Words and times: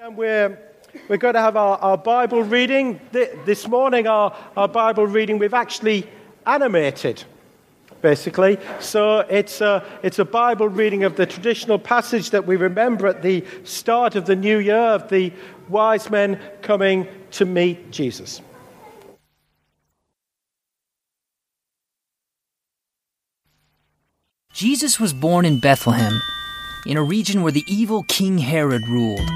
And 0.00 0.16
we're, 0.16 0.56
we're 1.08 1.16
going 1.16 1.34
to 1.34 1.40
have 1.40 1.56
our, 1.56 1.76
our 1.78 1.98
Bible 1.98 2.44
reading. 2.44 3.00
This 3.10 3.66
morning, 3.66 4.06
our, 4.06 4.32
our 4.56 4.68
Bible 4.68 5.08
reading, 5.08 5.38
we've 5.38 5.54
actually 5.54 6.08
animated, 6.46 7.24
basically. 8.00 8.58
So 8.78 9.18
it's 9.18 9.60
a, 9.60 9.84
it's 10.04 10.20
a 10.20 10.24
Bible 10.24 10.68
reading 10.68 11.02
of 11.02 11.16
the 11.16 11.26
traditional 11.26 11.80
passage 11.80 12.30
that 12.30 12.46
we 12.46 12.54
remember 12.54 13.08
at 13.08 13.22
the 13.22 13.44
start 13.64 14.14
of 14.14 14.26
the 14.26 14.36
new 14.36 14.58
year 14.58 14.76
of 14.76 15.08
the 15.08 15.32
wise 15.68 16.08
men 16.10 16.40
coming 16.62 17.08
to 17.32 17.44
meet 17.44 17.90
Jesus. 17.90 18.40
Jesus 24.52 25.00
was 25.00 25.12
born 25.12 25.44
in 25.44 25.58
Bethlehem, 25.58 26.20
in 26.86 26.96
a 26.96 27.02
region 27.02 27.42
where 27.42 27.50
the 27.50 27.64
evil 27.66 28.04
King 28.04 28.38
Herod 28.38 28.86
ruled. 28.86 29.28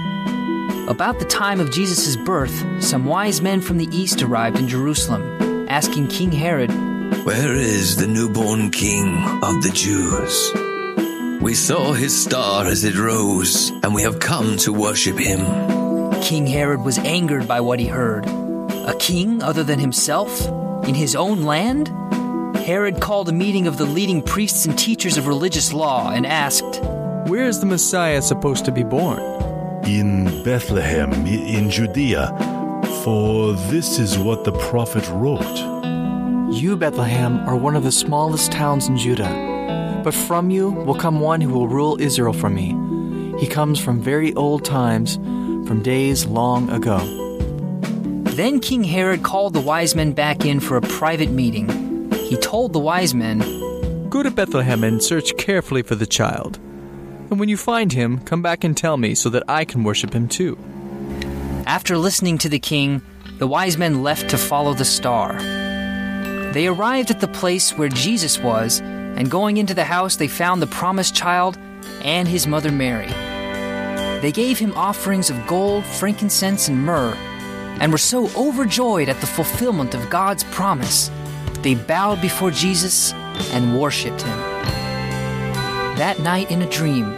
About 0.88 1.20
the 1.20 1.24
time 1.24 1.60
of 1.60 1.70
Jesus' 1.70 2.16
birth, 2.16 2.82
some 2.82 3.04
wise 3.04 3.40
men 3.40 3.60
from 3.60 3.78
the 3.78 3.88
east 3.96 4.20
arrived 4.20 4.58
in 4.58 4.66
Jerusalem, 4.66 5.68
asking 5.68 6.08
King 6.08 6.32
Herod, 6.32 6.70
Where 7.24 7.54
is 7.54 7.96
the 7.96 8.08
newborn 8.08 8.70
King 8.70 9.16
of 9.44 9.62
the 9.62 9.70
Jews? 9.72 11.40
We 11.40 11.54
saw 11.54 11.92
his 11.92 12.20
star 12.20 12.66
as 12.66 12.82
it 12.82 12.96
rose, 12.96 13.70
and 13.84 13.94
we 13.94 14.02
have 14.02 14.18
come 14.18 14.56
to 14.58 14.72
worship 14.72 15.18
him. 15.18 15.40
King 16.20 16.48
Herod 16.48 16.80
was 16.80 16.98
angered 16.98 17.46
by 17.46 17.60
what 17.60 17.78
he 17.78 17.86
heard. 17.86 18.26
A 18.26 18.96
king 18.98 19.40
other 19.40 19.62
than 19.62 19.78
himself? 19.78 20.48
In 20.88 20.96
his 20.96 21.14
own 21.14 21.42
land? 21.42 21.88
Herod 22.56 23.00
called 23.00 23.28
a 23.28 23.32
meeting 23.32 23.68
of 23.68 23.78
the 23.78 23.86
leading 23.86 24.20
priests 24.20 24.66
and 24.66 24.76
teachers 24.76 25.16
of 25.16 25.28
religious 25.28 25.72
law 25.72 26.10
and 26.10 26.26
asked, 26.26 26.82
Where 27.28 27.46
is 27.46 27.60
the 27.60 27.66
Messiah 27.66 28.20
supposed 28.20 28.64
to 28.64 28.72
be 28.72 28.82
born? 28.82 29.20
In 29.84 30.42
Bethlehem, 30.42 31.12
in 31.26 31.70
Judea, 31.70 32.28
for 33.02 33.52
this 33.70 33.98
is 33.98 34.18
what 34.18 34.44
the 34.44 34.52
prophet 34.52 35.08
wrote. 35.10 35.56
You, 36.54 36.76
Bethlehem, 36.76 37.38
are 37.48 37.56
one 37.56 37.76
of 37.76 37.82
the 37.82 37.92
smallest 37.92 38.52
towns 38.52 38.88
in 38.88 38.96
Judah, 38.96 40.00
but 40.04 40.14
from 40.14 40.50
you 40.50 40.70
will 40.70 40.94
come 40.94 41.20
one 41.20 41.40
who 41.40 41.52
will 41.52 41.68
rule 41.68 42.00
Israel 42.00 42.32
from 42.32 42.54
me. 42.54 43.38
He 43.38 43.46
comes 43.46 43.80
from 43.80 44.00
very 44.00 44.32
old 44.34 44.64
times, 44.64 45.16
from 45.66 45.82
days 45.82 46.26
long 46.26 46.70
ago. 46.70 46.98
Then 48.32 48.60
King 48.60 48.84
Herod 48.84 49.22
called 49.22 49.52
the 49.52 49.60
wise 49.60 49.94
men 49.94 50.12
back 50.12 50.44
in 50.44 50.60
for 50.60 50.76
a 50.76 50.82
private 50.82 51.30
meeting 51.30 51.92
he 52.32 52.38
told 52.38 52.72
the 52.72 52.78
wise 52.78 53.14
men, 53.14 53.40
Go 54.08 54.22
to 54.22 54.30
Bethlehem 54.30 54.84
and 54.84 55.02
search 55.02 55.36
carefully 55.36 55.82
for 55.82 55.96
the 55.96 56.06
child. 56.06 56.58
And 57.32 57.40
when 57.40 57.48
you 57.48 57.56
find 57.56 57.90
him, 57.90 58.18
come 58.18 58.42
back 58.42 58.62
and 58.62 58.76
tell 58.76 58.98
me 58.98 59.14
so 59.14 59.30
that 59.30 59.44
I 59.48 59.64
can 59.64 59.84
worship 59.84 60.12
him 60.12 60.28
too. 60.28 60.58
After 61.66 61.96
listening 61.96 62.36
to 62.36 62.50
the 62.50 62.58
king, 62.58 63.00
the 63.38 63.46
wise 63.46 63.78
men 63.78 64.02
left 64.02 64.28
to 64.28 64.36
follow 64.36 64.74
the 64.74 64.84
star. 64.84 65.40
They 66.52 66.66
arrived 66.66 67.10
at 67.10 67.20
the 67.22 67.28
place 67.28 67.72
where 67.72 67.88
Jesus 67.88 68.38
was, 68.38 68.80
and 68.80 69.30
going 69.30 69.56
into 69.56 69.72
the 69.72 69.84
house, 69.84 70.16
they 70.16 70.28
found 70.28 70.60
the 70.60 70.66
promised 70.66 71.14
child 71.14 71.56
and 72.04 72.28
his 72.28 72.46
mother 72.46 72.70
Mary. 72.70 73.08
They 74.20 74.30
gave 74.30 74.58
him 74.58 74.74
offerings 74.74 75.30
of 75.30 75.46
gold, 75.46 75.86
frankincense, 75.86 76.68
and 76.68 76.84
myrrh, 76.84 77.14
and 77.80 77.92
were 77.92 77.96
so 77.96 78.28
overjoyed 78.36 79.08
at 79.08 79.22
the 79.22 79.26
fulfillment 79.26 79.94
of 79.94 80.10
God's 80.10 80.44
promise 80.44 81.10
they 81.62 81.76
bowed 81.76 82.20
before 82.20 82.50
Jesus 82.50 83.14
and 83.54 83.80
worshiped 83.80 84.20
him. 84.20 84.38
That 85.96 86.18
night 86.20 86.50
in 86.50 86.62
a 86.62 86.68
dream, 86.68 87.16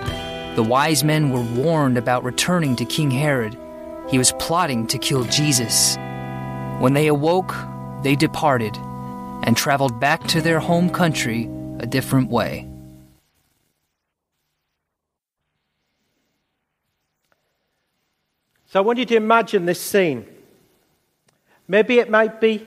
the 0.54 0.62
wise 0.62 1.02
men 1.02 1.30
were 1.30 1.42
warned 1.60 1.98
about 1.98 2.22
returning 2.22 2.76
to 2.76 2.84
King 2.84 3.10
Herod. 3.10 3.58
He 4.08 4.18
was 4.18 4.30
plotting 4.38 4.86
to 4.86 4.98
kill 4.98 5.24
Jesus. 5.24 5.96
When 6.78 6.92
they 6.94 7.08
awoke, 7.08 7.52
they 8.04 8.14
departed 8.14 8.76
and 9.42 9.56
traveled 9.56 9.98
back 9.98 10.24
to 10.28 10.40
their 10.40 10.60
home 10.60 10.90
country 10.90 11.50
a 11.80 11.86
different 11.86 12.30
way. 12.30 12.68
So 18.66 18.78
I 18.78 18.82
want 18.82 18.98
you 19.00 19.06
to 19.06 19.16
imagine 19.16 19.66
this 19.66 19.80
scene. 19.80 20.24
Maybe 21.66 21.98
it 21.98 22.10
might 22.10 22.40
be 22.40 22.66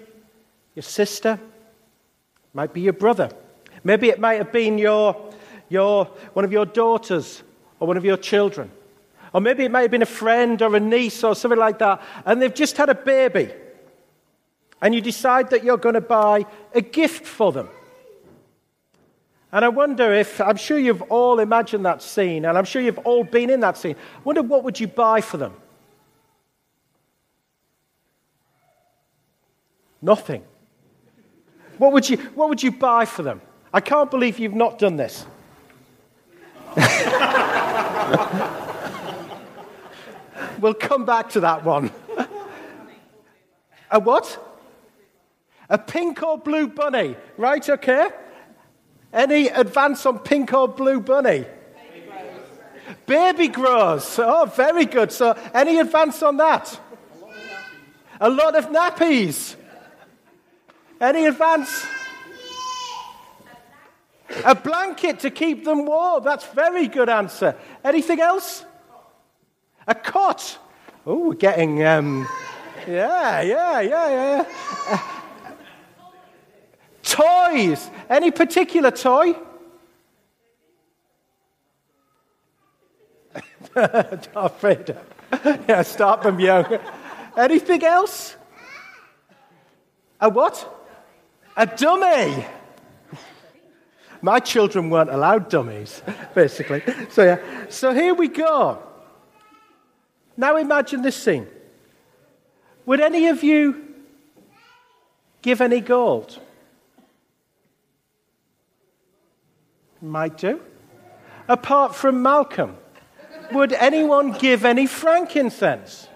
your 0.76 0.84
sister, 0.84 1.40
might 2.54 2.74
be 2.74 2.82
your 2.82 2.94
brother. 2.94 3.30
Maybe 3.84 4.10
it 4.10 4.20
might 4.20 4.36
have 4.36 4.52
been 4.52 4.78
your, 4.78 5.32
your, 5.70 6.06
one 6.34 6.44
of 6.44 6.52
your 6.52 6.66
daughters 6.66 7.44
or 7.80 7.88
one 7.88 7.98
of 7.98 8.06
your 8.06 8.18
children. 8.18 8.72
Or 9.34 9.42
maybe 9.42 9.64
it 9.66 9.72
may 9.72 9.82
have 9.84 9.92
been 9.92 10.02
a 10.02 10.06
friend 10.06 10.62
or 10.62 10.76
a 10.76 10.80
niece 10.80 11.24
or 11.24 11.36
something 11.36 11.60
like 11.60 11.80
that, 11.80 12.02
and 12.26 12.42
they've 12.42 12.54
just 12.54 12.78
had 12.78 12.90
a 12.90 12.96
baby. 12.96 13.52
And 14.82 14.94
you 14.94 15.02
decide 15.02 15.50
that 15.50 15.64
you're 15.64 15.78
going 15.78 15.96
to 15.96 16.02
buy 16.02 16.46
a 16.74 16.82
gift 16.82 17.26
for 17.26 17.52
them. 17.52 17.70
And 19.52 19.64
I 19.64 19.70
wonder 19.70 20.14
if, 20.14 20.42
I'm 20.42 20.58
sure 20.58 20.78
you've 20.78 21.02
all 21.04 21.40
imagined 21.40 21.86
that 21.86 22.02
scene, 22.02 22.46
and 22.46 22.58
I'm 22.58 22.66
sure 22.66 22.82
you've 22.82 23.00
all 23.00 23.24
been 23.24 23.50
in 23.50 23.62
that 23.62 23.78
scene. 23.78 23.96
I 23.96 24.20
wonder 24.24 24.42
what 24.42 24.64
would 24.64 24.80
you 24.80 24.88
buy 24.88 25.22
for 25.22 25.38
them? 25.38 25.54
Nothing. 30.02 30.44
What 31.78 31.92
would 31.94 32.10
you, 32.10 32.18
what 32.36 32.50
would 32.50 32.62
you 32.62 32.72
buy 32.72 33.06
for 33.06 33.24
them? 33.24 33.42
I 33.74 33.82
can't 33.82 34.10
believe 34.10 34.40
you've 34.40 34.54
not 34.54 34.80
done 34.80 34.96
this. 34.96 35.26
we'll 40.60 40.74
come 40.74 41.06
back 41.06 41.30
to 41.32 41.42
that 41.42 41.64
one. 41.64 41.92
A 43.90 44.00
what? 44.00 44.44
A 45.70 45.78
pink 45.78 46.22
or 46.24 46.38
blue 46.38 46.68
bunny. 46.68 47.16
Right, 47.38 47.68
okay. 47.70 48.10
Any 49.14 49.48
advance 49.48 50.06
on 50.06 50.20
pink 50.20 50.54
or 50.54 50.68
blue 50.68 51.00
bunny? 51.00 51.46
Baby 53.06 53.50
grows. 53.50 54.18
Oh, 54.20 54.52
very 54.54 54.86
good. 54.86 55.12
So, 55.12 55.38
any 55.54 55.80
advance 55.80 56.24
on 56.24 56.38
that? 56.38 56.80
A 58.20 58.30
lot 58.30 58.56
of 58.56 58.68
nappies. 58.68 59.56
Any 61.00 61.26
advance? 61.26 61.86
A 64.46 64.56
blanket 64.56 65.20
to 65.20 65.30
keep 65.30 65.66
them 65.66 65.86
warm. 65.86 66.24
That's 66.24 66.46
very 66.48 66.88
good 66.88 67.10
answer. 67.10 67.56
Anything 67.84 68.20
else? 68.20 68.66
A 69.88 69.96
cot. 69.96 70.58
Oh, 71.06 71.30
we're 71.30 71.36
getting, 71.36 71.84
um, 71.86 72.28
yeah, 72.88 73.42
yeah, 73.42 73.80
yeah, 73.80 74.10
yeah. 74.10 74.46
Uh, 74.90 74.98
toys. 77.02 77.90
Any 78.10 78.32
particular 78.32 78.92
toy? 78.92 79.36
afraid. 84.36 84.96
yeah, 85.68 85.82
start 85.84 86.24
them 86.24 86.40
young. 86.40 86.80
Anything 87.38 87.84
else? 87.84 88.36
A 90.20 90.30
what? 90.30 90.74
A 91.56 91.66
dummy. 91.66 92.46
My 94.22 94.40
children 94.40 94.90
weren't 94.90 95.10
allowed 95.10 95.50
dummies, 95.50 96.02
basically. 96.34 96.84
So, 97.10 97.24
yeah. 97.24 97.66
So 97.70 97.94
here 97.94 98.14
we 98.14 98.28
go. 98.28 98.82
Now 100.36 100.58
imagine 100.58 101.02
this 101.02 101.16
scene. 101.16 101.48
Would 102.86 103.00
any 103.00 103.28
of 103.28 103.44
you 103.44 103.96
give 105.42 105.62
any 105.62 105.82
gold? 105.82 106.40
Might 110.02 110.38
do. 110.38 110.62
Apart 111.48 111.96
from 111.96 112.22
Malcolm, 112.22 112.78
would 113.52 113.74
anyone 113.74 114.32
give 114.34 114.66
any 114.66 114.86
frankincense? 114.86 116.08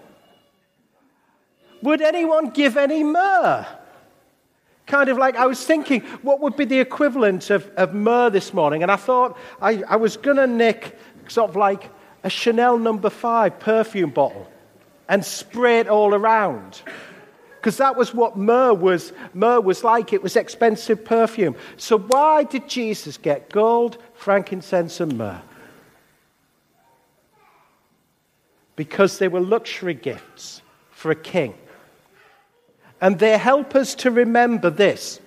Would 1.82 2.00
anyone 2.00 2.50
give 2.50 2.76
any 2.76 3.02
myrrh? 3.02 3.66
Kind 4.86 5.08
of 5.08 5.18
like 5.18 5.36
I 5.36 5.46
was 5.46 5.64
thinking, 5.64 6.00
what 6.22 6.40
would 6.40 6.56
be 6.56 6.64
the 6.64 6.80
equivalent 6.80 7.50
of, 7.50 7.68
of 7.76 7.94
myrrh 7.94 8.30
this 8.30 8.52
morning? 8.52 8.82
And 8.82 8.90
I 8.90 8.96
thought 8.96 9.38
I, 9.60 9.82
I 9.88 9.96
was 9.96 10.16
going 10.16 10.36
to 10.36 10.46
nick 10.46 10.98
sort 11.28 11.50
of 11.50 11.56
like 11.56 11.90
a 12.24 12.30
Chanel 12.30 12.78
number 12.78 13.10
five 13.10 13.58
perfume 13.58 14.10
bottle 14.10 14.50
and 15.08 15.24
spray 15.24 15.80
it 15.80 15.88
all 15.88 16.14
around. 16.14 16.82
Because 17.62 17.76
that 17.76 17.96
was 17.96 18.12
what 18.12 18.36
myrrh 18.36 18.74
was, 18.74 19.12
myrrh 19.34 19.60
was 19.60 19.84
like. 19.84 20.12
It 20.12 20.22
was 20.22 20.34
expensive 20.34 21.04
perfume. 21.04 21.54
So, 21.76 21.96
why 21.96 22.42
did 22.42 22.68
Jesus 22.68 23.16
get 23.18 23.50
gold, 23.50 23.98
frankincense, 24.14 25.00
and 25.00 25.16
myrrh? 25.16 25.42
Because 28.74 29.18
they 29.18 29.28
were 29.28 29.40
luxury 29.40 29.94
gifts 29.94 30.60
for 30.90 31.12
a 31.12 31.14
king. 31.14 31.54
And 33.02 33.18
they 33.18 33.36
help 33.36 33.74
us 33.74 33.94
to 33.96 34.10
remember 34.10 34.70
this 34.70 35.20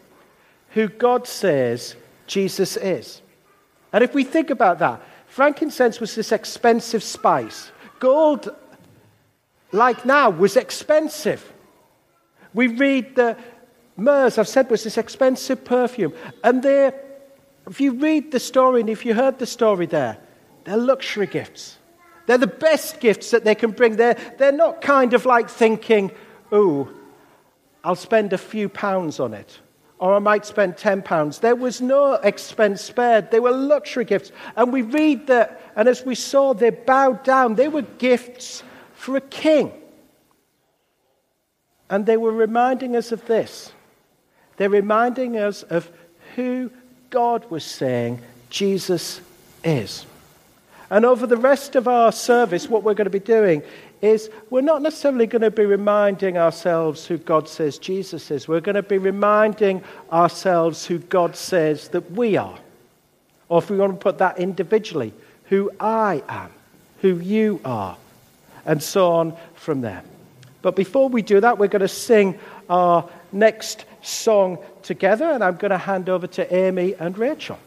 who 0.69 0.87
God 0.87 1.27
says 1.27 1.95
Jesus 2.25 2.77
is. 2.77 3.21
And 3.93 4.03
if 4.03 4.15
we 4.15 4.23
think 4.23 4.49
about 4.49 4.79
that, 4.79 5.01
frankincense 5.27 5.99
was 5.99 6.15
this 6.15 6.31
expensive 6.31 7.03
spice. 7.03 7.71
Gold 7.99 8.49
like 9.71 10.05
now, 10.05 10.29
was 10.29 10.57
expensive. 10.57 11.53
We 12.53 12.67
read 12.67 13.15
the 13.15 13.37
myrrh, 13.97 14.31
I've 14.37 14.47
said, 14.47 14.69
was 14.69 14.83
this 14.83 14.97
expensive 14.97 15.63
perfume. 15.65 16.13
And 16.43 16.63
they 16.63 16.91
if 17.67 17.81
you 17.81 17.93
read 17.93 18.31
the 18.31 18.39
story 18.39 18.81
and 18.81 18.89
if 18.89 19.05
you 19.05 19.13
heard 19.13 19.39
the 19.39 19.45
story 19.45 19.85
there, 19.85 20.17
they're 20.63 20.77
luxury 20.77 21.27
gifts. 21.27 21.77
They're 22.27 22.37
the 22.37 22.47
best 22.47 22.99
gifts 22.99 23.31
that 23.31 23.43
they 23.43 23.55
can 23.55 23.71
bring. 23.71 23.97
They're, 23.97 24.17
they're 24.37 24.51
not 24.51 24.81
kind 24.81 25.13
of 25.13 25.25
like 25.25 25.49
thinking, 25.49 26.11
oh, 26.51 26.89
I'll 27.85 27.95
spend 27.95 28.33
a 28.33 28.37
few 28.39 28.67
pounds 28.67 29.19
on 29.19 29.35
it, 29.35 29.59
or 29.99 30.15
I 30.15 30.19
might 30.19 30.43
spend 30.43 30.75
10 30.75 31.03
pounds. 31.03 31.37
There 31.37 31.55
was 31.55 31.81
no 31.81 32.13
expense 32.15 32.81
spared. 32.81 33.29
They 33.29 33.39
were 33.39 33.51
luxury 33.51 34.05
gifts. 34.05 34.31
And 34.55 34.73
we 34.73 34.81
read 34.81 35.27
that, 35.27 35.61
and 35.75 35.87
as 35.87 36.03
we 36.03 36.15
saw, 36.15 36.55
they 36.55 36.71
bowed 36.71 37.23
down. 37.23 37.53
They 37.53 37.67
were 37.67 37.83
gifts 37.83 38.63
for 38.95 39.15
a 39.15 39.21
king. 39.21 39.71
And 41.87 42.07
they 42.07 42.17
were 42.17 42.31
reminding 42.31 42.95
us 42.95 43.11
of 43.11 43.23
this. 43.27 43.71
They're 44.57 44.67
reminding 44.67 45.37
us 45.37 45.61
of 45.61 45.91
who 46.35 46.71
God 47.11 47.51
was 47.51 47.63
saying 47.63 48.19
Jesus 48.49 49.21
is. 49.63 50.07
And 50.89 51.05
over 51.05 51.27
the 51.27 51.37
rest 51.37 51.75
of 51.75 51.87
our 51.87 52.11
service, 52.11 52.67
what 52.67 52.81
we're 52.81 52.95
going 52.95 53.05
to 53.05 53.11
be 53.11 53.19
doing 53.19 53.61
is 54.01 54.29
we're 54.49 54.61
not 54.61 54.81
necessarily 54.81 55.25
going 55.25 55.41
to 55.41 55.51
be 55.51 55.65
reminding 55.65 56.37
ourselves 56.37 57.05
who 57.05 57.17
God 57.17 57.47
says 57.49 57.77
Jesus 57.77 58.31
is. 58.31 58.47
We're 58.47 58.61
going 58.61 58.75
to 58.75 58.83
be 58.83 58.97
reminding 58.97 59.83
ourselves 60.11 60.85
who 60.85 60.99
God 60.99 61.35
says 61.35 61.89
that 61.89 62.11
we 62.11 62.37
are. 62.37 62.57
Or 63.49 63.59
if 63.59 63.69
we 63.69 63.77
want 63.77 63.93
to 63.93 64.03
put 64.03 64.17
that 64.19 64.39
individually, 64.39 65.13
who 65.45 65.71
I 65.79 66.23
am, 66.27 66.51
who 67.01 67.19
you 67.19 67.61
are, 67.63 67.97
and 68.65 68.81
so 68.81 69.11
on 69.11 69.35
from 69.55 69.81
there. 69.81 70.03
But 70.61 70.75
before 70.75 71.09
we 71.09 71.21
do 71.21 71.39
that, 71.41 71.59
we're 71.59 71.67
going 71.67 71.81
to 71.81 71.87
sing 71.87 72.39
our 72.69 73.07
next 73.31 73.85
song 74.01 74.57
together, 74.81 75.29
and 75.29 75.43
I'm 75.43 75.57
going 75.57 75.71
to 75.71 75.77
hand 75.77 76.09
over 76.09 76.25
to 76.27 76.55
Amy 76.55 76.95
and 76.95 77.15
Rachel. 77.17 77.59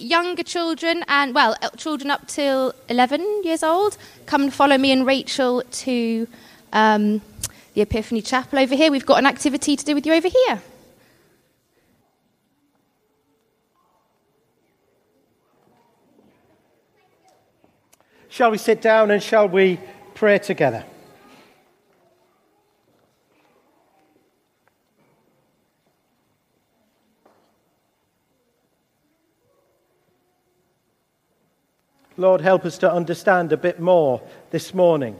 Younger 0.00 0.42
children, 0.42 1.04
and 1.08 1.34
well, 1.34 1.56
uh, 1.62 1.70
children 1.70 2.10
up 2.10 2.26
till 2.26 2.74
11 2.88 3.42
years 3.44 3.62
old, 3.62 3.96
come 4.26 4.42
and 4.42 4.54
follow 4.54 4.76
me 4.78 4.92
and 4.92 5.06
Rachel 5.06 5.62
to 5.62 6.26
um, 6.72 7.20
the 7.74 7.82
Epiphany 7.82 8.22
Chapel 8.22 8.58
over 8.58 8.74
here. 8.74 8.90
We've 8.90 9.06
got 9.06 9.18
an 9.18 9.26
activity 9.26 9.76
to 9.76 9.84
do 9.84 9.94
with 9.94 10.06
you 10.06 10.14
over 10.14 10.28
here. 10.28 10.62
Shall 18.28 18.50
we 18.50 18.58
sit 18.58 18.80
down 18.80 19.10
and 19.10 19.22
shall 19.22 19.48
we 19.48 19.80
pray 20.14 20.38
together? 20.38 20.84
Lord, 32.18 32.40
help 32.40 32.64
us 32.64 32.78
to 32.78 32.92
understand 32.92 33.52
a 33.52 33.56
bit 33.56 33.78
more 33.78 34.20
this 34.50 34.74
morning 34.74 35.18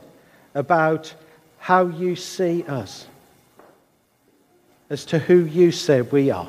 about 0.53 1.13
how 1.57 1.87
you 1.87 2.17
see 2.17 2.63
us, 2.63 3.07
as 4.89 5.05
to 5.05 5.17
who 5.17 5.45
you 5.45 5.71
say 5.71 6.01
we 6.01 6.29
are. 6.29 6.47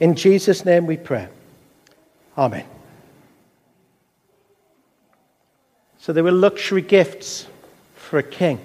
In 0.00 0.16
Jesus' 0.16 0.64
name 0.64 0.86
we 0.86 0.96
pray. 0.96 1.28
Amen. 2.36 2.66
So 5.98 6.12
they 6.12 6.22
were 6.22 6.32
luxury 6.32 6.82
gifts 6.82 7.46
for 7.94 8.18
a 8.18 8.24
king 8.24 8.60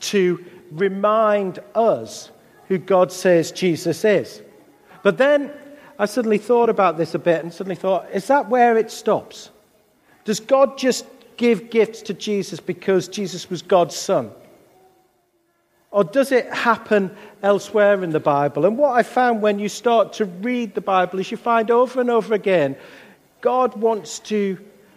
to 0.00 0.44
remind 0.72 1.58
us 1.74 2.30
who 2.68 2.76
God 2.76 3.12
says 3.12 3.50
Jesus 3.50 4.04
is. 4.04 4.42
But 5.02 5.16
then 5.16 5.50
I 5.98 6.04
suddenly 6.04 6.38
thought 6.38 6.68
about 6.68 6.98
this 6.98 7.14
a 7.14 7.18
bit 7.18 7.42
and 7.42 7.50
suddenly 7.52 7.76
thought, 7.76 8.10
is 8.12 8.26
that 8.26 8.50
where 8.50 8.76
it 8.76 8.90
stops? 8.90 9.48
Does 10.24 10.40
God 10.40 10.78
just 10.78 11.06
give 11.36 11.70
gifts 11.70 12.02
to 12.02 12.14
Jesus 12.14 12.60
because 12.60 13.08
Jesus 13.08 13.50
was 13.50 13.62
God's 13.62 13.96
son? 13.96 14.30
Or 15.90 16.04
does 16.04 16.32
it 16.32 16.50
happen 16.52 17.14
elsewhere 17.42 18.02
in 18.02 18.10
the 18.10 18.20
Bible? 18.20 18.64
And 18.64 18.78
what 18.78 18.92
I 18.92 19.02
found 19.02 19.42
when 19.42 19.58
you 19.58 19.68
start 19.68 20.14
to 20.14 20.24
read 20.24 20.74
the 20.74 20.80
Bible 20.80 21.18
is 21.18 21.30
you 21.30 21.36
find 21.36 21.70
over 21.70 22.00
and 22.00 22.10
over 22.10 22.34
again 22.34 22.76
God 23.42 23.74
wants 23.74 24.20
to 24.20 24.56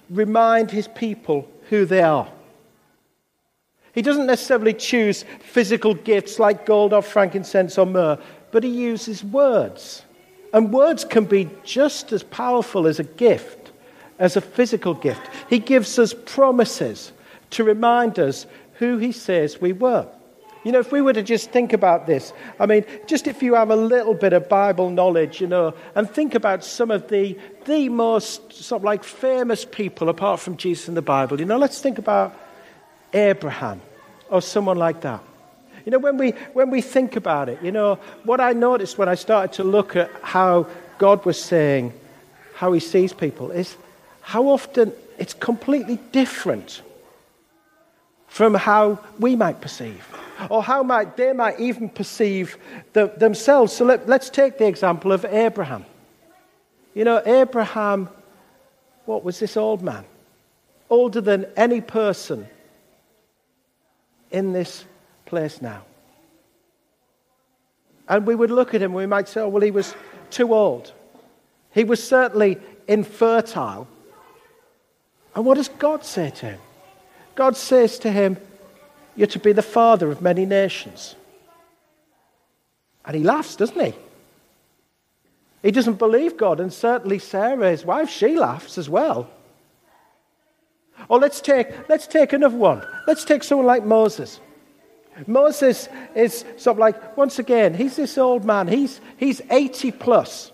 remind 0.10 0.72
his 0.72 0.88
people 0.88 1.50
who 1.70 1.86
they 1.86 2.02
are. 2.02 2.32
He 3.94 4.02
doesn't 4.02 4.28
necessarily 4.28 4.74
choose 4.74 5.26
physical 5.40 5.96
gifts 5.96 6.38
like 6.38 6.66
gold 6.66 6.94
or 6.94 7.02
frankincense 7.02 7.78
or 7.78 7.86
myrrh, 7.86 8.20
but 8.52 8.64
he 8.64 8.70
uses 8.70 9.24
words. 9.24 10.04
And 10.54 10.72
words 10.72 11.04
can 11.04 11.26
be 11.26 11.50
just 11.64 12.12
as 12.12 12.24
powerful 12.24 12.88
as 12.88 13.00
a 13.00 13.04
gift, 13.04 13.65
as 14.20 14.36
a 14.36 14.42
physical 14.42 14.94
gift. 14.94 15.22
He 15.50 15.60
gives 15.60 16.00
us 16.00 16.14
promises 16.14 17.12
to 17.52 17.64
remind 17.64 18.20
us 18.20 18.46
who 18.76 18.98
he 18.98 19.12
says 19.12 19.62
we 19.62 19.74
were. 19.74 20.08
You 20.64 20.72
know, 20.72 20.80
if 20.80 20.92
we 20.92 21.00
were 21.00 21.14
to 21.14 21.22
just 21.22 21.52
think 21.52 21.74
about 21.74 22.08
this, 22.08 22.34
I 22.60 22.66
mean, 22.66 22.86
just 23.06 23.28
if 23.28 23.44
you 23.44 23.54
have 23.54 23.70
a 23.70 23.76
little 23.76 24.16
bit 24.16 24.34
of 24.34 24.50
Bible 24.50 24.90
knowledge, 24.90 25.40
you 25.40 25.46
know, 25.46 25.76
and 25.94 26.10
think 26.10 26.34
about 26.34 26.64
some 26.64 26.90
of 26.90 27.08
the, 27.08 27.38
the 27.66 27.88
most 27.90 28.52
sort 28.52 28.80
of 28.80 28.84
like 28.84 29.04
famous 29.04 29.64
people 29.64 30.10
apart 30.10 30.40
from 30.40 30.58
Jesus 30.58 30.88
in 30.88 30.96
the 30.96 31.04
Bible, 31.04 31.40
you 31.40 31.46
know, 31.46 31.58
let's 31.58 31.80
think 31.80 32.00
about 32.00 32.36
Abraham 33.14 33.80
or 34.32 34.42
someone 34.42 34.78
like 34.78 35.02
that. 35.02 35.22
You 35.86 35.92
know, 35.92 36.00
when 36.00 36.18
we, 36.18 36.32
when 36.54 36.72
we 36.72 36.82
think 36.82 37.16
about 37.16 37.48
it, 37.48 37.62
you 37.62 37.72
know, 37.72 38.00
what 38.24 38.42
I 38.42 38.54
noticed 38.54 38.98
when 38.98 39.08
I 39.08 39.14
started 39.14 39.54
to 39.58 39.64
look 39.64 39.96
at 39.96 40.10
how 40.24 40.66
God 40.98 41.24
was 41.26 41.40
saying 41.40 41.94
how 42.56 42.74
he 42.74 42.80
sees 42.80 43.14
people 43.14 43.52
is 43.52 43.78
how 44.26 44.48
often 44.48 44.92
it's 45.20 45.36
completely 45.36 46.00
different 46.12 46.82
from 48.28 48.56
how 48.56 48.98
we 49.20 49.36
might 49.36 49.62
perceive 49.62 50.04
or 50.50 50.64
how 50.64 50.82
might, 50.82 51.16
they 51.16 51.32
might 51.32 51.60
even 51.60 51.88
perceive 51.88 52.58
the, 52.94 53.14
themselves. 53.18 53.72
So 53.72 53.86
let, 53.86 54.10
let's 54.10 54.32
take 54.32 54.58
the 54.58 54.66
example 54.66 55.12
of 55.12 55.26
Abraham. 55.26 55.86
You 56.96 57.04
know, 57.04 57.22
Abraham, 57.24 58.10
what 59.06 59.24
was 59.24 59.38
this 59.38 59.56
old 59.56 59.84
man? 59.84 60.04
Older 60.90 61.22
than 61.22 61.46
any 61.56 61.80
person 61.80 62.48
in 64.32 64.54
this 64.54 64.86
place 65.28 65.62
now. 65.62 65.84
And 68.10 68.26
we 68.26 68.34
would 68.34 68.50
look 68.50 68.74
at 68.74 68.82
him, 68.82 68.92
we 68.96 69.06
might 69.06 69.28
say, 69.28 69.42
oh, 69.42 69.50
well, 69.50 69.62
he 69.62 69.70
was 69.70 69.94
too 70.32 70.52
old. 70.52 70.94
He 71.76 71.84
was 71.84 72.04
certainly 72.04 72.58
infertile. 72.88 73.88
And 75.36 75.46
what 75.46 75.56
does 75.56 75.68
God 75.68 76.06
say 76.06 76.30
to 76.30 76.46
him? 76.48 76.60
God 77.36 77.58
says 77.58 78.00
to 78.00 78.12
him, 78.12 78.38
you're 79.16 79.28
to 79.28 79.40
be 79.40 79.52
the 79.52 79.62
father 79.62 80.10
of 80.10 80.22
many 80.22 80.46
nations. 80.46 81.16
And 83.06 83.16
he 83.16 83.24
laughs, 83.24 83.56
doesn't 83.56 83.80
he? 83.80 83.94
He 85.62 85.72
doesn't 85.72 86.00
believe 86.00 86.38
God, 86.38 86.60
and 86.60 86.72
certainly 86.72 87.20
Sarah, 87.20 87.72
his 87.72 87.86
wife, 87.86 88.10
she 88.10 88.38
laughs 88.38 88.78
as 88.78 88.90
well. 88.90 89.30
Or 91.10 91.20
let's 91.20 91.42
take, 91.42 91.90
let's 91.90 92.08
take 92.08 92.34
another 92.34 92.58
one. 92.58 92.86
Let's 93.08 93.26
take 93.26 93.44
someone 93.44 93.68
like 93.68 93.84
Moses. 93.84 94.40
Moses 95.28 95.88
is 96.14 96.46
sort 96.58 96.76
of 96.76 96.80
like, 96.80 97.18
once 97.18 97.40
again, 97.40 97.74
he's 97.74 97.96
this 97.96 98.18
old 98.18 98.44
man. 98.44 98.68
He's, 98.68 99.00
he's 99.18 99.42
80 99.50 99.92
plus. 99.92 100.52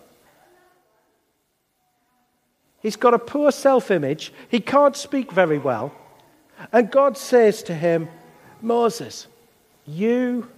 He's 2.82 2.96
got 2.96 3.14
a 3.14 3.20
poor 3.20 3.52
self 3.52 3.92
image. 3.92 4.34
He 4.50 4.60
can't 4.60 4.96
speak 4.96 5.32
very 5.32 5.60
well. 5.60 5.94
And 6.72 6.92
God 6.92 7.18
says 7.18 7.64
to 7.64 7.74
him, 7.74 8.10
Moses, 8.62 9.28
you 9.86 10.50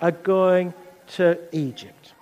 are 0.00 0.12
going 0.12 0.74
to 1.14 1.38
Egypt. 1.52 2.12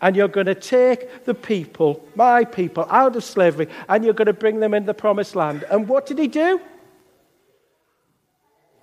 And 0.00 0.14
you're 0.14 0.28
going 0.28 0.46
to 0.46 0.54
take 0.54 1.24
the 1.24 1.34
people, 1.34 2.04
my 2.14 2.44
people, 2.44 2.86
out 2.88 3.16
of 3.16 3.24
slavery, 3.24 3.68
and 3.88 4.04
you're 4.04 4.14
going 4.14 4.26
to 4.26 4.32
bring 4.32 4.60
them 4.60 4.74
in 4.74 4.86
the 4.86 4.94
promised 4.94 5.34
land. 5.34 5.64
And 5.70 5.88
what 5.88 6.06
did 6.06 6.18
he 6.18 6.28
do? 6.28 6.60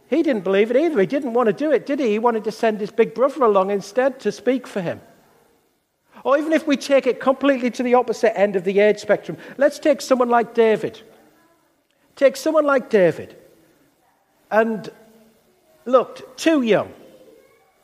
He 0.10 0.22
didn't 0.24 0.44
believe 0.44 0.72
it 0.72 0.78
either. 0.78 1.00
He 1.00 1.08
didn't 1.08 1.34
want 1.34 1.48
to 1.48 1.54
do 1.54 1.72
it, 1.72 1.86
did 1.86 2.00
he? 2.00 2.10
He 2.10 2.20
wanted 2.20 2.44
to 2.44 2.52
send 2.52 2.80
his 2.80 2.92
big 2.92 3.14
brother 3.14 3.44
along 3.44 3.72
instead 3.72 4.20
to 4.22 4.32
speak 4.32 4.68
for 4.68 4.82
him. 4.82 5.02
Or 6.26 6.40
even 6.40 6.54
if 6.54 6.66
we 6.66 6.76
take 6.76 7.06
it 7.06 7.20
completely 7.20 7.70
to 7.70 7.84
the 7.84 7.94
opposite 7.94 8.36
end 8.38 8.56
of 8.56 8.64
the 8.64 8.80
age 8.80 8.98
spectrum, 8.98 9.38
let's 9.58 9.78
take 9.78 10.02
someone 10.02 10.28
like 10.28 10.56
David. 10.56 11.00
Take 12.16 12.36
someone 12.36 12.66
like 12.66 12.90
David. 12.90 13.38
And 14.50 14.90
looked 15.86 16.36
too 16.36 16.64
young, 16.64 16.92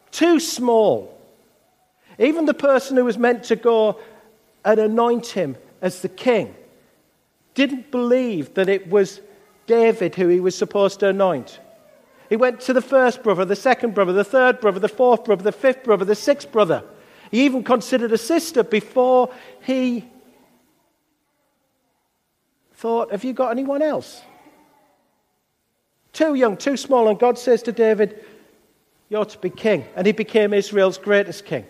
too 0.09 0.39
small. 0.39 1.15
Even 2.17 2.45
the 2.45 2.55
person 2.55 2.97
who 2.97 3.05
was 3.05 3.15
meant 3.15 3.43
to 3.45 3.55
go 3.55 3.99
and 4.65 4.79
anoint 4.79 5.27
him 5.27 5.55
as 5.79 6.01
the 6.01 6.09
king. 6.09 6.55
Didn't 7.53 7.91
believe 7.91 8.55
that 8.55 8.69
it 8.69 8.89
was 8.89 9.21
David 9.67 10.15
who 10.15 10.27
he 10.29 10.39
was 10.39 10.57
supposed 10.57 10.99
to 11.01 11.09
anoint. 11.09 11.59
He 12.27 12.37
went 12.37 12.59
to 12.61 12.73
the 12.73 12.81
first 12.81 13.21
brother, 13.21 13.45
the 13.45 13.55
second 13.55 13.93
brother, 13.93 14.13
the 14.13 14.23
third 14.23 14.59
brother, 14.59 14.79
the 14.79 14.89
fourth 14.89 15.25
brother, 15.25 15.43
the 15.43 15.51
fifth 15.51 15.83
brother, 15.83 16.05
the 16.05 16.15
sixth 16.15 16.51
brother. 16.51 16.83
He 17.31 17.45
even 17.45 17.63
considered 17.63 18.11
a 18.11 18.17
sister 18.17 18.61
before 18.61 19.33
he 19.61 20.05
thought, 22.73 23.11
Have 23.11 23.23
you 23.23 23.31
got 23.31 23.51
anyone 23.51 23.81
else? 23.81 24.21
Too 26.11 26.35
young, 26.35 26.57
too 26.57 26.75
small. 26.75 27.07
And 27.07 27.17
God 27.17 27.39
says 27.39 27.63
to 27.63 27.71
David, 27.71 28.23
You're 29.09 29.23
to 29.25 29.37
be 29.37 29.49
king. 29.49 29.85
And 29.95 30.05
he 30.05 30.11
became 30.11 30.53
Israel's 30.53 30.97
greatest 30.97 31.45
king. 31.45 31.65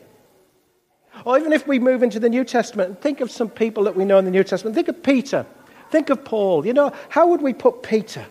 Or 1.26 1.38
even 1.38 1.54
if 1.54 1.68
we 1.68 1.78
move 1.78 2.02
into 2.02 2.20
the 2.20 2.30
New 2.30 2.44
Testament 2.44 2.90
and 2.90 3.00
think 3.00 3.22
of 3.22 3.30
some 3.30 3.50
people 3.50 3.84
that 3.84 3.96
we 3.96 4.04
know 4.04 4.18
in 4.18 4.26
the 4.26 4.32
New 4.32 4.44
Testament, 4.44 4.76
think 4.76 4.88
of 4.88 5.04
Peter, 5.04 5.46
think 5.92 6.10
of 6.10 6.26
Paul. 6.26 6.66
You 6.66 6.74
know, 6.74 6.92
how 7.10 7.28
would 7.28 7.42
we 7.42 7.54
put 7.54 7.84
Peter? 7.84 8.26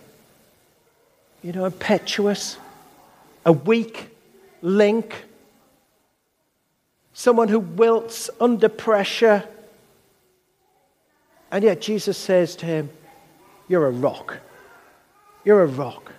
You 1.43 1.53
know, 1.53 1.65
impetuous, 1.65 2.57
a 3.47 3.53
weak 3.53 4.09
link, 4.63 5.25
someone 7.21 7.49
who 7.49 7.61
wilts 7.61 8.31
under 8.41 8.71
pressure. 8.71 9.45
And 11.51 11.63
yet 11.63 11.83
Jesus 11.83 12.17
says 12.17 12.57
to 12.57 12.67
him, 12.67 12.89
You're 13.69 13.87
a 13.87 13.91
rock. 13.91 14.39
You're 15.45 15.63
a 15.63 15.67
rock. 15.67 16.13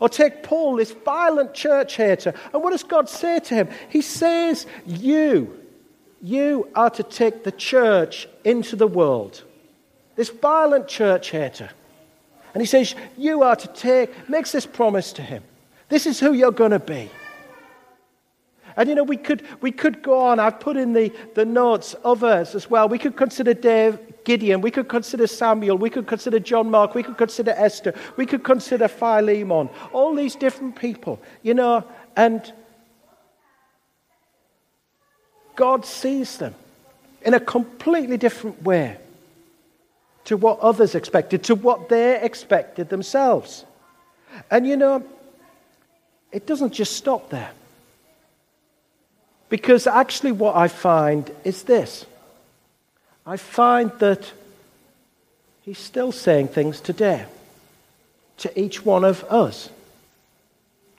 Or 0.00 0.08
take 0.08 0.42
Paul, 0.42 0.76
this 0.76 0.92
violent 0.92 1.52
church 1.52 1.96
hater. 1.96 2.32
And 2.54 2.62
what 2.62 2.70
does 2.70 2.82
God 2.82 3.10
say 3.10 3.40
to 3.40 3.54
him? 3.54 3.68
He 3.90 4.00
says, 4.00 4.66
You, 4.86 5.54
you 6.22 6.66
are 6.74 6.90
to 6.90 7.02
take 7.02 7.44
the 7.44 7.52
church 7.52 8.26
into 8.42 8.74
the 8.74 8.86
world. 8.86 9.42
This 10.16 10.30
violent 10.30 10.88
church 10.88 11.30
hater. 11.30 11.68
And 12.54 12.62
he 12.62 12.66
says, 12.66 12.94
You 13.18 13.42
are 13.42 13.56
to 13.56 13.68
take, 13.68 14.30
makes 14.30 14.50
this 14.50 14.64
promise 14.64 15.12
to 15.14 15.22
him. 15.22 15.42
This 15.90 16.06
is 16.06 16.18
who 16.18 16.32
you're 16.32 16.52
going 16.52 16.70
to 16.70 16.78
be. 16.78 17.10
And 18.76 18.88
you 18.88 18.94
know, 18.94 19.04
we 19.04 19.16
could, 19.16 19.42
we 19.60 19.70
could 19.70 20.02
go 20.02 20.20
on. 20.20 20.40
I've 20.40 20.60
put 20.60 20.76
in 20.76 20.92
the, 20.92 21.12
the 21.34 21.44
notes 21.44 21.94
others 22.04 22.54
as 22.54 22.70
well. 22.70 22.88
We 22.88 22.98
could 22.98 23.16
consider 23.16 23.54
Dave, 23.54 23.98
Gideon. 24.24 24.60
We 24.60 24.70
could 24.70 24.88
consider 24.88 25.26
Samuel. 25.26 25.78
We 25.78 25.90
could 25.90 26.06
consider 26.06 26.38
John 26.38 26.70
Mark. 26.70 26.94
We 26.94 27.02
could 27.02 27.18
consider 27.18 27.52
Esther. 27.52 27.94
We 28.16 28.26
could 28.26 28.44
consider 28.44 28.88
Philemon. 28.88 29.68
All 29.92 30.14
these 30.14 30.34
different 30.34 30.76
people, 30.76 31.20
you 31.42 31.54
know, 31.54 31.84
and 32.16 32.52
God 35.56 35.84
sees 35.84 36.38
them 36.38 36.54
in 37.22 37.34
a 37.34 37.40
completely 37.40 38.16
different 38.16 38.62
way 38.62 38.96
to 40.24 40.36
what 40.36 40.60
others 40.60 40.94
expected, 40.94 41.44
to 41.44 41.54
what 41.54 41.88
they 41.88 42.20
expected 42.20 42.88
themselves. 42.88 43.64
And 44.50 44.66
you 44.66 44.76
know, 44.76 45.04
it 46.30 46.46
doesn't 46.46 46.72
just 46.72 46.96
stop 46.96 47.28
there. 47.30 47.50
Because 49.52 49.86
actually, 49.86 50.32
what 50.32 50.56
I 50.56 50.66
find 50.66 51.30
is 51.44 51.64
this 51.64 52.06
I 53.26 53.36
find 53.36 53.92
that 53.98 54.32
he's 55.60 55.78
still 55.78 56.10
saying 56.10 56.48
things 56.48 56.80
today 56.80 57.26
to 58.38 58.58
each 58.58 58.82
one 58.82 59.04
of 59.04 59.24
us. 59.24 59.68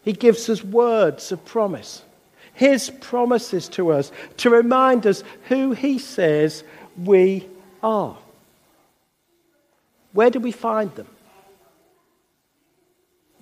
He 0.04 0.14
gives 0.14 0.52
us 0.52 0.64
words 0.64 1.32
of 1.32 1.44
promise, 1.46 2.04
his 2.54 2.92
promises 2.92 3.68
to 3.70 3.92
us 3.92 4.12
to 4.38 4.52
remind 4.52 5.08
us 5.08 5.24
who 5.46 5.72
he 5.72 5.98
says 5.98 6.64
we 6.96 7.48
are. 7.82 8.16
Where 10.12 10.30
do 10.30 10.40
we 10.40 10.52
find 10.52 10.94
them? 10.94 11.08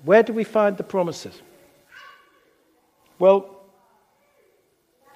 Where 0.06 0.24
do 0.24 0.32
we 0.32 0.46
find 0.46 0.78
the 0.78 0.84
promises? 0.84 1.38
Well, 3.20 3.58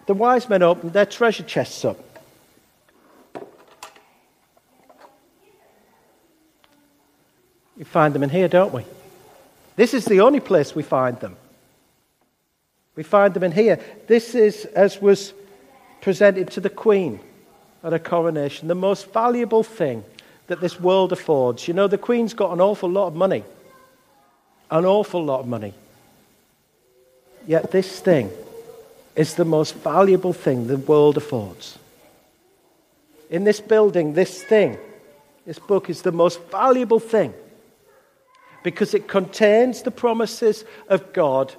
the 0.06 0.14
wise 0.14 0.48
men 0.50 0.62
opened 0.62 0.94
their 0.94 1.06
treasure 1.06 1.44
chests 1.44 1.84
up. 1.84 2.00
We 7.78 7.84
find 7.84 8.14
them 8.14 8.24
in 8.24 8.30
here, 8.30 8.48
don't 8.48 8.74
we? 8.74 8.86
This 9.76 9.94
is 9.94 10.06
the 10.06 10.22
only 10.22 10.40
place 10.40 10.74
we 10.74 10.84
find 10.84 11.20
them. 11.20 11.36
We 12.96 13.04
find 13.04 13.34
them 13.34 13.44
in 13.44 13.52
here. 13.52 13.80
This 14.08 14.36
is, 14.36 14.66
as 14.66 15.02
was 15.02 15.34
presented 16.02 16.52
to 16.52 16.62
the 16.62 16.70
Queen 16.70 17.20
at 17.84 17.92
her 17.92 18.00
coronation, 18.00 18.70
the 18.70 18.76
most 18.76 19.12
valuable 19.12 19.64
thing 19.64 20.04
that 20.48 20.62
this 20.62 20.80
world 20.80 21.12
affords. 21.12 21.68
You 21.68 21.74
know, 21.74 21.88
the 21.88 21.98
Queen's 21.98 22.34
got 22.34 22.54
an 22.54 22.62
awful 22.62 22.90
lot 22.90 23.08
of 23.08 23.16
money. 23.16 23.44
An 24.72 24.86
awful 24.86 25.24
lot 25.24 25.42
of 25.42 25.48
money. 25.48 25.74
Yet 27.46 27.72
this 27.72 28.00
thing 28.00 28.32
is 29.16 29.36
the 29.36 29.46
most 29.46 29.76
valuable 29.76 30.34
thing 30.34 30.68
the 30.68 30.78
world 30.78 31.18
affords. 31.18 31.80
In 33.30 33.44
this 33.44 33.60
building, 33.60 34.14
this 34.14 34.44
thing, 34.44 34.78
this 35.46 35.60
book 35.60 35.90
is 35.90 36.02
the 36.02 36.12
most 36.12 36.42
valuable 36.50 37.00
thing 37.00 37.34
because 38.64 38.94
it 38.94 39.08
contains 39.08 39.84
the 39.84 39.92
promises 39.92 40.66
of 40.90 41.14
God 41.14 41.54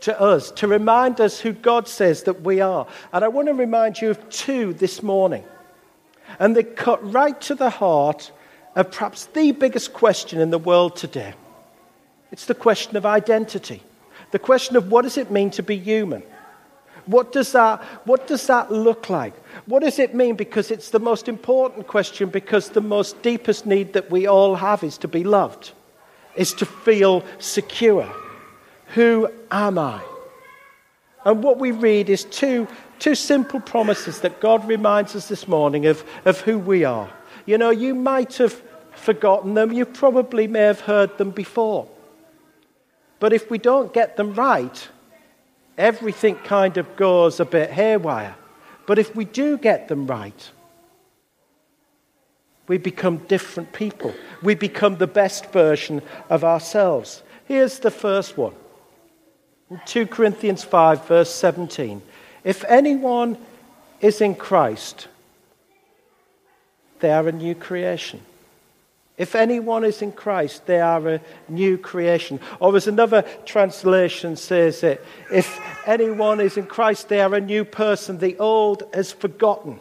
to 0.00 0.20
us, 0.20 0.50
to 0.52 0.66
remind 0.66 1.20
us 1.20 1.40
who 1.40 1.52
God 1.52 1.88
says 1.88 2.24
that 2.24 2.42
we 2.42 2.60
are. 2.60 2.86
And 3.12 3.24
I 3.24 3.28
want 3.28 3.48
to 3.48 3.54
remind 3.54 4.00
you 4.00 4.10
of 4.10 4.30
two 4.30 4.72
this 4.72 5.02
morning. 5.02 5.44
And 6.38 6.56
they 6.56 6.62
cut 6.62 7.12
right 7.12 7.40
to 7.42 7.54
the 7.54 7.70
heart 7.70 8.30
of 8.74 8.90
perhaps 8.90 9.26
the 9.26 9.52
biggest 9.52 9.92
question 9.92 10.40
in 10.40 10.50
the 10.50 10.58
world 10.58 10.96
today. 10.96 11.34
It's 12.30 12.46
the 12.46 12.54
question 12.54 12.96
of 12.96 13.06
identity, 13.06 13.82
the 14.32 14.38
question 14.38 14.76
of 14.76 14.90
what 14.90 15.02
does 15.02 15.16
it 15.16 15.30
mean 15.30 15.50
to 15.50 15.62
be 15.62 15.78
human? 15.78 16.22
What 17.06 17.32
does 17.32 17.52
that, 17.52 17.82
what 18.04 18.26
does 18.26 18.46
that 18.48 18.70
look 18.72 19.08
like? 19.08 19.34
What 19.66 19.82
does 19.82 19.98
it 19.98 20.14
mean? 20.14 20.34
Because 20.34 20.70
it's 20.70 20.90
the 20.90 20.98
most 20.98 21.28
important 21.28 21.86
question, 21.86 22.28
because 22.28 22.70
the 22.70 22.80
most 22.80 23.22
deepest 23.22 23.64
need 23.64 23.92
that 23.92 24.10
we 24.10 24.26
all 24.26 24.56
have 24.56 24.82
is 24.82 24.98
to 24.98 25.08
be 25.08 25.22
loved, 25.22 25.72
is 26.34 26.52
to 26.54 26.66
feel 26.66 27.24
secure. 27.38 28.12
Who 28.94 29.28
am 29.50 29.78
I? 29.78 30.02
And 31.24 31.42
what 31.42 31.58
we 31.58 31.72
read 31.72 32.08
is 32.08 32.24
two, 32.24 32.68
two 32.98 33.14
simple 33.14 33.60
promises 33.60 34.20
that 34.20 34.40
God 34.40 34.66
reminds 34.68 35.16
us 35.16 35.28
this 35.28 35.48
morning 35.48 35.86
of, 35.86 36.04
of 36.24 36.40
who 36.40 36.58
we 36.58 36.84
are. 36.84 37.10
You 37.46 37.58
know, 37.58 37.70
you 37.70 37.94
might 37.94 38.36
have 38.36 38.62
forgotten 38.92 39.54
them, 39.54 39.72
you 39.72 39.84
probably 39.84 40.46
may 40.46 40.60
have 40.60 40.80
heard 40.80 41.18
them 41.18 41.30
before. 41.30 41.88
But 43.18 43.32
if 43.32 43.50
we 43.50 43.58
don't 43.58 43.92
get 43.92 44.16
them 44.16 44.34
right, 44.34 44.88
everything 45.76 46.36
kind 46.36 46.76
of 46.76 46.96
goes 46.96 47.40
a 47.40 47.44
bit 47.44 47.70
haywire. 47.70 48.34
But 48.86 48.98
if 48.98 49.14
we 49.14 49.24
do 49.24 49.58
get 49.58 49.88
them 49.88 50.06
right, 50.06 50.50
we 52.68 52.78
become 52.78 53.18
different 53.28 53.72
people. 53.72 54.14
We 54.42 54.54
become 54.54 54.96
the 54.96 55.06
best 55.06 55.52
version 55.52 56.02
of 56.30 56.44
ourselves. 56.44 57.22
Here's 57.46 57.78
the 57.78 57.90
first 57.90 58.36
one. 58.36 58.54
In 59.70 59.80
2 59.86 60.06
Corinthians 60.06 60.64
5, 60.64 61.06
verse 61.06 61.32
17. 61.34 62.02
If 62.44 62.64
anyone 62.64 63.38
is 64.00 64.20
in 64.20 64.34
Christ, 64.34 65.08
they 67.00 67.10
are 67.12 67.26
a 67.28 67.32
new 67.32 67.54
creation. 67.54 68.20
If 69.18 69.34
anyone 69.34 69.84
is 69.84 70.02
in 70.02 70.12
Christ, 70.12 70.66
they 70.66 70.80
are 70.80 71.08
a 71.08 71.20
new 71.48 71.78
creation. 71.78 72.38
Or 72.60 72.76
as 72.76 72.86
another 72.86 73.22
translation 73.46 74.36
says 74.36 74.82
it, 74.82 75.04
if 75.32 75.58
anyone 75.86 76.40
is 76.40 76.58
in 76.58 76.66
Christ, 76.66 77.08
they 77.08 77.20
are 77.20 77.34
a 77.34 77.40
new 77.40 77.64
person. 77.64 78.18
The 78.18 78.36
old 78.38 78.82
is 78.92 79.12
forgotten. 79.12 79.80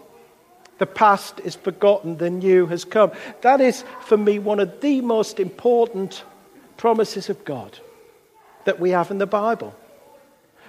The 0.78 0.86
past 0.86 1.40
is 1.42 1.56
forgotten, 1.56 2.18
the 2.18 2.30
new 2.30 2.66
has 2.68 2.84
come. 2.84 3.12
That 3.42 3.62
is, 3.62 3.84
for 4.02 4.18
me, 4.18 4.40
one 4.40 4.60
of 4.60 4.82
the 4.82 5.02
most 5.02 5.40
important 5.40 6.24
promises 6.76 7.30
of 7.30 7.46
God 7.46 7.80
that 8.66 8.80
we 8.80 8.90
have 8.90 9.12
in 9.12 9.18
the 9.18 9.26
Bible. 9.26 9.74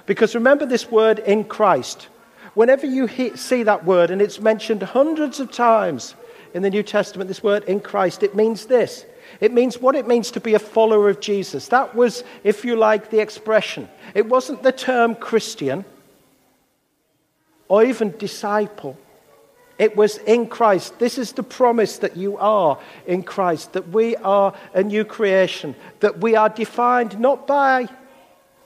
Because 0.07 0.35
remember 0.35 0.65
this 0.65 0.91
word 0.91 1.19
in 1.21 1.43
Christ. 1.45 2.09
Whenever 2.55 2.87
you 2.87 3.09
see 3.37 3.65
that 3.65 3.85
word, 3.85 4.11
and 4.11 4.23
it's 4.23 4.41
mentioned 4.41 4.83
hundreds 4.83 5.41
of 5.41 5.51
times 5.51 6.15
in 6.57 6.63
the 6.63 6.71
New 6.71 6.83
Testament, 6.83 7.29
this 7.29 7.43
word 7.43 7.65
in 7.65 7.81
Christ, 7.81 8.23
it 8.23 8.35
means 8.35 8.65
this. 8.65 9.05
It 9.43 9.53
means 9.53 9.79
what 9.79 9.95
it 9.95 10.07
means 10.07 10.31
to 10.31 10.41
be 10.41 10.55
a 10.55 10.59
follower 10.59 11.11
of 11.11 11.21
Jesus. 11.21 11.69
That 11.69 11.95
was, 11.95 12.25
if 12.45 12.65
you 12.65 12.77
like, 12.77 13.11
the 13.11 13.21
expression. 13.21 13.91
It 14.15 14.25
wasn't 14.25 14.63
the 14.63 14.73
term 14.73 15.17
Christian 15.17 15.85
or 17.69 17.85
even 17.85 18.17
disciple. 18.17 18.97
It 19.79 19.97
was 19.97 20.17
in 20.17 20.47
Christ. 20.47 20.99
This 20.99 21.19
is 21.19 21.33
the 21.33 21.43
promise 21.43 21.99
that 21.99 22.17
you 22.17 22.39
are 22.39 22.79
in 23.07 23.23
Christ, 23.23 23.75
that 23.75 23.91
we 23.91 24.17
are 24.17 24.55
a 24.73 24.83
new 24.83 25.05
creation, 25.05 25.77
that 26.01 26.23
we 26.23 26.37
are 26.37 26.49
defined 26.49 27.21
not 27.21 27.47
by 27.47 27.87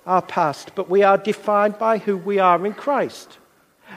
our 0.07 0.23
past, 0.23 0.77
but 0.77 0.89
we 0.89 1.03
are 1.03 1.19
defined 1.19 1.77
by 1.77 1.99
who 1.99 2.17
we 2.17 2.39
are 2.39 2.65
in 2.65 2.73
Christ. 2.73 3.39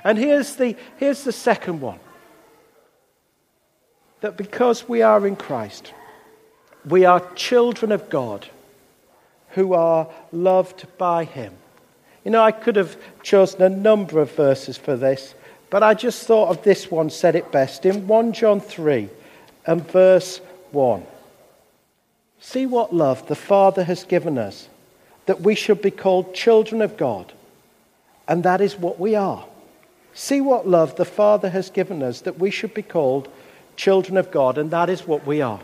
And 0.03 0.17
here's 0.17 0.55
the, 0.55 0.75
here's 0.97 1.23
the 1.23 1.31
second 1.31 1.79
one 1.79 1.99
that 4.23 4.37
because 4.37 4.87
we 4.87 5.01
are 5.01 5.27
in 5.27 5.35
Christ, 5.35 5.91
we 6.85 7.03
are 7.03 7.19
children 7.35 7.91
of 7.91 8.09
God 8.09 8.47
who 9.49 9.73
are 9.73 10.07
loved 10.31 10.85
by 10.97 11.25
Him. 11.25 11.53
You 12.23 12.31
know, 12.31 12.41
I 12.41 12.53
could 12.53 12.77
have 12.77 12.95
chosen 13.21 13.61
a 13.61 13.67
number 13.67 14.21
of 14.21 14.31
verses 14.31 14.77
for 14.77 14.95
this, 14.95 15.35
but 15.69 15.83
I 15.83 15.93
just 15.93 16.25
thought 16.25 16.47
of 16.47 16.63
this 16.63 16.89
one 16.89 17.09
said 17.09 17.35
it 17.35 17.51
best 17.51 17.85
in 17.85 18.07
1 18.07 18.31
John 18.31 18.61
3 18.61 19.09
and 19.65 19.85
verse 19.91 20.39
1. 20.71 21.03
See 22.39 22.65
what 22.65 22.95
love 22.95 23.27
the 23.27 23.35
Father 23.35 23.83
has 23.83 24.05
given 24.05 24.37
us, 24.37 24.69
that 25.25 25.41
we 25.41 25.53
should 25.53 25.81
be 25.81 25.91
called 25.91 26.33
children 26.33 26.81
of 26.81 26.95
God. 26.95 27.33
And 28.25 28.43
that 28.43 28.61
is 28.61 28.77
what 28.77 29.01
we 29.01 29.15
are. 29.15 29.45
See 30.13 30.39
what 30.39 30.65
love 30.65 30.95
the 30.95 31.03
Father 31.03 31.49
has 31.49 31.69
given 31.69 32.01
us, 32.01 32.21
that 32.21 32.39
we 32.39 32.51
should 32.51 32.73
be 32.73 32.83
called 32.83 33.27
children 33.75 34.17
of 34.17 34.31
God. 34.31 34.57
And 34.57 34.71
that 34.71 34.89
is 34.89 35.07
what 35.07 35.25
we 35.25 35.41
are. 35.41 35.59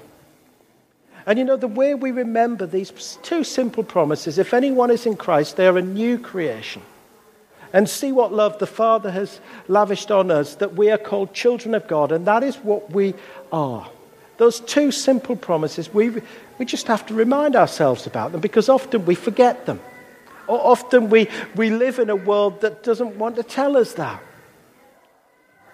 And 1.26 1.38
you 1.38 1.46
know, 1.46 1.58
the 1.58 1.68
way 1.68 1.94
we 1.94 2.12
remember 2.12 2.66
these 2.66 3.20
two 3.22 3.44
simple 3.44 3.84
promises 3.84 4.40
if 4.40 4.54
anyone 4.54 4.90
is 4.90 5.06
in 5.06 5.16
Christ, 5.16 5.58
they 5.58 5.68
are 5.68 5.78
a 5.78 5.82
new 5.82 6.18
creation. 6.18 6.82
And 7.72 7.88
see 7.88 8.12
what 8.12 8.34
love 8.34 8.58
the 8.58 8.66
Father 8.66 9.12
has 9.12 9.40
lavished 9.68 10.10
on 10.10 10.32
us, 10.32 10.56
that 10.56 10.74
we 10.74 10.90
are 10.90 10.98
called 10.98 11.36
children 11.36 11.76
of 11.76 11.88
God. 11.88 12.12
And 12.12 12.26
that 12.26 12.44
is 12.44 12.56
what 12.58 12.92
we 12.92 13.14
are. 13.52 13.88
Those 14.38 14.60
two 14.62 14.92
simple 14.92 15.36
promises, 15.36 15.94
we, 15.94 16.22
we 16.58 16.66
just 16.66 16.88
have 16.88 17.06
to 17.08 17.14
remind 17.14 17.56
ourselves 17.56 18.08
about 18.08 18.32
them 18.32 18.42
because 18.42 18.70
often 18.70 19.06
we 19.06 19.14
forget 19.14 19.68
them. 19.68 19.80
Or 20.48 20.60
often 20.66 21.12
we, 21.12 21.28
we 21.56 21.70
live 21.70 22.00
in 22.00 22.10
a 22.10 22.16
world 22.16 22.62
that 22.62 22.82
doesn't 22.82 23.20
want 23.20 23.36
to 23.36 23.44
tell 23.44 23.78
us 23.78 23.94
that 23.94 24.24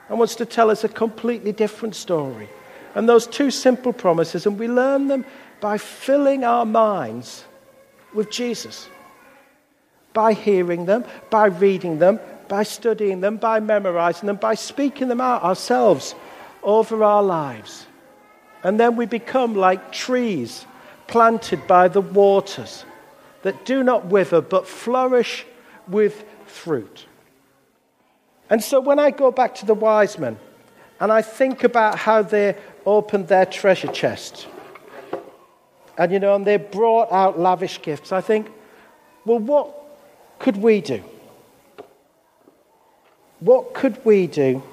and 0.10 0.20
wants 0.20 0.36
to 0.36 0.46
tell 0.46 0.70
us 0.70 0.84
a 0.84 0.90
completely 0.90 1.52
different 1.52 1.96
story. 1.96 2.50
And 2.94 3.10
those 3.10 3.28
two 3.28 3.52
simple 3.52 3.94
promises, 3.94 4.46
and 4.46 4.58
we 4.58 4.68
learn 4.68 5.08
them 5.08 5.26
by 5.60 5.78
filling 5.78 6.44
our 6.44 6.66
minds 6.66 7.44
with 8.14 8.32
Jesus. 8.32 8.88
By 10.14 10.34
hearing 10.34 10.86
them, 10.86 11.04
by 11.30 11.48
reading 11.48 12.00
them, 12.00 12.20
by 12.48 12.64
studying 12.64 13.22
them, 13.22 13.38
by 13.38 13.60
memorizing 13.60 14.28
them, 14.28 14.38
by 14.38 14.56
speaking 14.56 15.08
them 15.08 15.20
out 15.20 15.44
ourselves 15.44 16.16
over 16.64 17.04
our 17.04 17.24
lives. 17.24 17.86
And 18.64 18.80
then 18.80 18.96
we 18.96 19.06
become 19.06 19.56
like 19.56 19.92
trees 19.92 20.66
planted 21.08 21.68
by 21.68 21.88
the 21.88 22.02
waters 22.02 22.86
that 23.44 23.66
do 23.66 23.84
not 23.84 24.06
wither 24.06 24.42
but 24.42 24.68
flourish 24.68 25.46
with 25.88 26.26
fruit. 26.46 27.06
And 28.50 28.64
so 28.64 28.80
when 28.80 29.00
I 29.00 29.12
go 29.12 29.32
back 29.32 29.56
to 29.56 29.66
the 29.66 29.74
wise 29.74 30.18
men 30.18 30.38
and 31.00 31.12
I 31.12 31.22
think 31.22 31.64
about 31.64 31.98
how 31.98 32.22
they 32.22 32.56
opened 32.86 33.28
their 33.28 33.46
treasure 33.46 33.92
chest, 33.92 34.48
and 35.98 36.12
you 36.12 36.20
know, 36.20 36.36
and 36.36 36.46
they 36.46 36.58
brought 36.58 37.12
out 37.12 37.40
lavish 37.40 37.82
gifts, 37.82 38.12
I 38.12 38.22
think, 38.22 38.52
well, 39.26 39.40
what 39.40 39.74
could 40.40 40.58
we 40.58 40.82
do? 40.82 41.04
What 43.40 43.74
could 43.74 44.04
we 44.06 44.28
do 44.28 44.64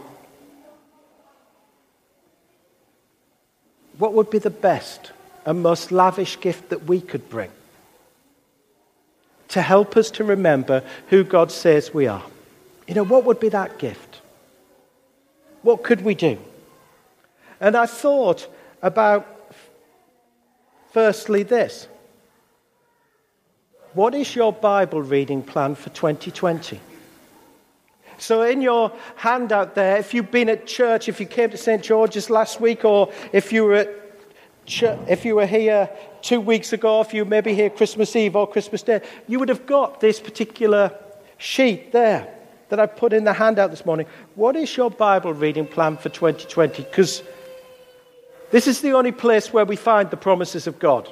what 4.03 4.15
would 4.15 4.31
be 4.31 4.39
the 4.39 4.51
best 4.51 5.13
and 5.47 5.63
most 5.63 5.93
lavish 5.93 6.41
gift 6.41 6.71
that 6.71 6.85
we 6.87 7.01
could 7.01 7.31
bring 7.31 7.51
to 9.47 9.63
help 9.63 9.97
us 9.97 10.11
to 10.11 10.25
remember 10.25 10.83
who 11.09 11.23
God 11.23 11.53
says 11.53 11.95
we 11.95 12.09
are? 12.09 12.25
You 12.87 12.95
know, 12.95 13.05
what 13.05 13.25
would 13.25 13.41
be 13.41 13.49
that 13.51 13.79
gift? 13.79 14.21
What 15.63 15.83
could 15.83 16.03
we 16.03 16.15
do? 16.15 16.39
And 17.61 17.77
I 17.77 17.87
thought 17.87 18.49
about, 18.83 19.55
firstly, 20.93 21.45
this. 21.45 21.87
What 23.95 24.15
is 24.15 24.35
your 24.35 24.53
Bible 24.53 25.03
reading 25.03 25.43
plan 25.43 25.75
for 25.75 25.91
2020? 25.91 26.81
So, 28.19 28.43
in 28.43 28.63
your 28.63 28.93
handout 29.17 29.75
there, 29.75 29.97
if 29.99 30.15
you've 30.15 30.31
been 30.31 30.49
at 30.49 30.67
church, 30.67 31.09
if 31.09 31.21
you 31.21 31.27
came 31.27 31.51
to 31.51 31.57
St. 31.57 31.83
George's 31.83 32.31
last 32.31 32.61
week, 32.61 32.85
or 32.85 33.13
if 33.33 33.53
you 33.53 33.65
were 33.65 33.75
at 33.75 33.89
if 35.09 35.25
you 35.25 35.35
were 35.35 35.47
here 35.47 35.91
two 36.21 36.41
weeks 36.41 36.73
ago, 36.73 37.01
if 37.01 37.13
you 37.13 37.25
maybe 37.25 37.53
here 37.53 37.69
Christmas 37.69 38.15
Eve 38.15 38.37
or 38.37 38.47
Christmas 38.47 38.83
Day, 38.83 39.01
you 39.27 39.41
would 39.41 39.49
have 39.49 39.67
got 39.67 40.01
this 40.01 40.21
particular 40.21 40.97
sheet 41.37 41.91
there 41.91 42.33
that 42.73 42.81
I 42.81 42.87
put 42.87 43.13
in 43.13 43.25
the 43.25 43.35
handout 43.35 43.71
this 43.71 43.85
morning. 43.85 44.07
What 44.35 44.57
is 44.57 44.75
your 44.79 44.91
Bible 44.91 45.35
reading 45.35 45.67
plan 45.67 45.99
for 45.99 46.09
2020? 46.09 46.85
Because 46.85 47.23
this 48.51 48.67
is 48.67 48.81
the 48.81 48.93
only 48.93 49.13
place 49.13 49.53
where 49.53 49.67
we 49.67 49.77
find 49.77 50.09
the 50.09 50.17
promises 50.17 50.67
of 50.67 50.79
God. 50.79 51.07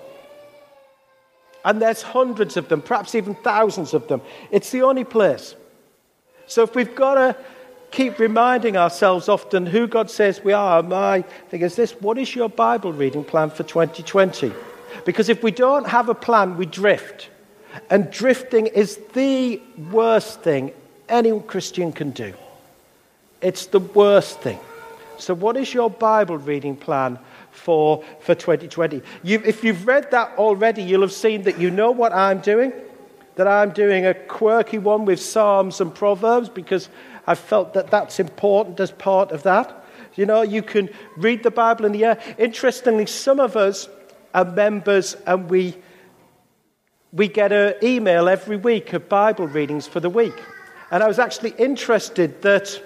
And 1.62 1.82
there's 1.82 2.00
hundreds 2.00 2.56
of 2.56 2.70
them, 2.70 2.80
perhaps 2.80 3.14
even 3.14 3.34
thousands 3.34 3.92
of 3.92 4.08
them. 4.08 4.22
It's 4.50 4.70
the 4.70 4.80
only 4.80 5.04
place. 5.04 5.54
So 6.46 6.62
if 6.62 6.74
we've 6.74 6.94
got 6.94 7.16
to 7.16 7.36
keep 7.90 8.18
reminding 8.18 8.78
ourselves 8.78 9.28
often 9.28 9.66
who 9.66 9.86
God 9.86 10.10
says 10.10 10.42
we 10.42 10.54
are, 10.54 10.82
my 10.82 11.20
thing 11.50 11.60
is 11.60 11.76
this 11.76 11.92
what 12.00 12.16
is 12.16 12.34
your 12.34 12.48
Bible 12.48 12.94
reading 12.94 13.22
plan 13.22 13.50
for 13.50 13.64
2020? 13.64 14.50
Because 15.04 15.28
if 15.28 15.42
we 15.42 15.50
don't 15.50 15.86
have 15.88 16.08
a 16.08 16.14
plan, 16.14 16.56
we 16.56 16.64
drift. 16.64 17.28
And 17.90 18.10
drifting 18.10 18.66
is 18.66 18.98
the 19.12 19.60
worst 19.92 20.40
thing 20.40 20.72
any 21.10 21.38
Christian 21.40 21.92
can 21.92 22.10
do. 22.10 22.32
It's 23.42 23.66
the 23.66 23.80
worst 23.80 24.40
thing. 24.40 24.58
So, 25.18 25.34
what 25.34 25.56
is 25.56 25.74
your 25.74 25.90
Bible 25.90 26.38
reading 26.38 26.76
plan 26.76 27.18
for, 27.50 28.02
for 28.20 28.34
2020? 28.34 29.02
You, 29.22 29.42
if 29.44 29.62
you've 29.62 29.86
read 29.86 30.10
that 30.12 30.38
already, 30.38 30.82
you'll 30.82 31.02
have 31.02 31.12
seen 31.12 31.42
that 31.42 31.58
you 31.58 31.70
know 31.70 31.90
what 31.90 32.12
I'm 32.12 32.40
doing 32.40 32.72
that 33.40 33.48
I'm 33.48 33.70
doing 33.70 34.04
a 34.04 34.12
quirky 34.12 34.76
one 34.76 35.06
with 35.06 35.18
Psalms 35.18 35.80
and 35.80 35.94
Proverbs 35.94 36.50
because 36.50 36.90
I 37.26 37.34
felt 37.34 37.72
that 37.72 37.90
that's 37.90 38.20
important 38.20 38.78
as 38.80 38.90
part 38.90 39.32
of 39.32 39.44
that. 39.44 39.82
You 40.14 40.26
know, 40.26 40.42
you 40.42 40.62
can 40.62 40.90
read 41.16 41.42
the 41.42 41.50
Bible 41.50 41.86
in 41.86 41.92
the 41.92 42.00
year. 42.00 42.18
Interestingly, 42.36 43.06
some 43.06 43.40
of 43.40 43.56
us 43.56 43.88
are 44.34 44.44
members 44.44 45.16
and 45.26 45.48
we, 45.48 45.74
we 47.12 47.28
get 47.28 47.50
an 47.50 47.76
email 47.82 48.28
every 48.28 48.58
week 48.58 48.92
of 48.92 49.08
Bible 49.08 49.46
readings 49.46 49.86
for 49.86 50.00
the 50.00 50.10
week. 50.10 50.38
And 50.90 51.02
I 51.02 51.08
was 51.08 51.18
actually 51.18 51.54
interested 51.58 52.42
that 52.42 52.82